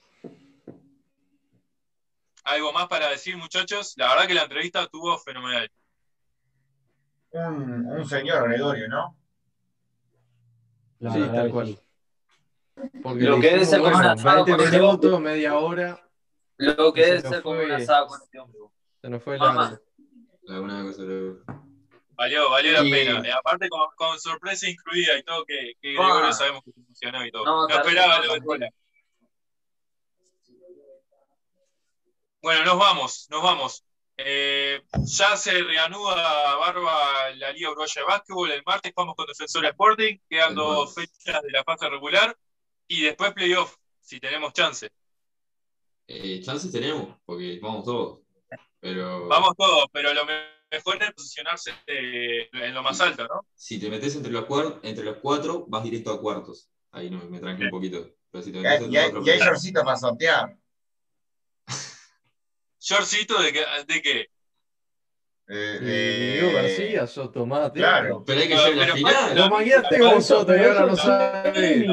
[2.44, 3.94] ¿Algo más para decir, muchachos?
[3.96, 5.70] La verdad que la entrevista estuvo fenomenal.
[7.30, 9.16] Un, un señor Gregorio, ¿no?
[11.00, 11.78] sí, tal cual.
[13.02, 16.00] Porque lo que debe ser como bueno, 20 minutos, media hora.
[16.56, 18.58] Lo que debe ser como un asado con este hombre.
[19.00, 19.80] Se nos fue la.
[20.48, 21.02] Alguna cosa.
[22.12, 23.22] Valió, valió la pena.
[23.26, 26.32] Y aparte con, con, sorpresa incluida y todo, que, que Gregorio ah.
[26.32, 27.44] sabemos que funcionó y todo.
[27.44, 28.70] No, no esperaba lo de.
[32.40, 33.84] Bueno, nos vamos, nos vamos.
[34.20, 38.50] Eh, ya se reanuda Barba la Liga Uruguaya de Básquetbol.
[38.50, 42.36] El martes vamos con Defensora Sporting, quedan dos fechas de la fase regular
[42.88, 44.88] y después playoff, si tenemos chance.
[46.08, 48.20] Eh, chances tenemos, porque vamos todos.
[48.80, 49.28] Pero...
[49.28, 53.46] Vamos todos, pero lo mejor es posicionarse eh, en lo más alto, ¿no?
[53.54, 54.46] Si te metes entre los,
[54.82, 56.68] entre los cuatro, vas directo a cuartos.
[56.90, 58.10] Ahí no, me tranqué un poquito.
[58.32, 60.58] Pero si te y, hay, y hay para sortear.
[62.80, 63.64] ¿Shortcito de, qué?
[63.86, 64.20] de qué?
[65.50, 67.78] Eh, eh, García, Soto, Mate.
[67.78, 68.22] Claro.
[68.26, 69.36] Pero hay que llegar a la final.
[69.36, 71.84] Lo tengo un Soto y ahora no sabe.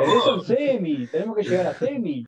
[0.00, 2.26] Es un semi, tenemos que llegar a semi.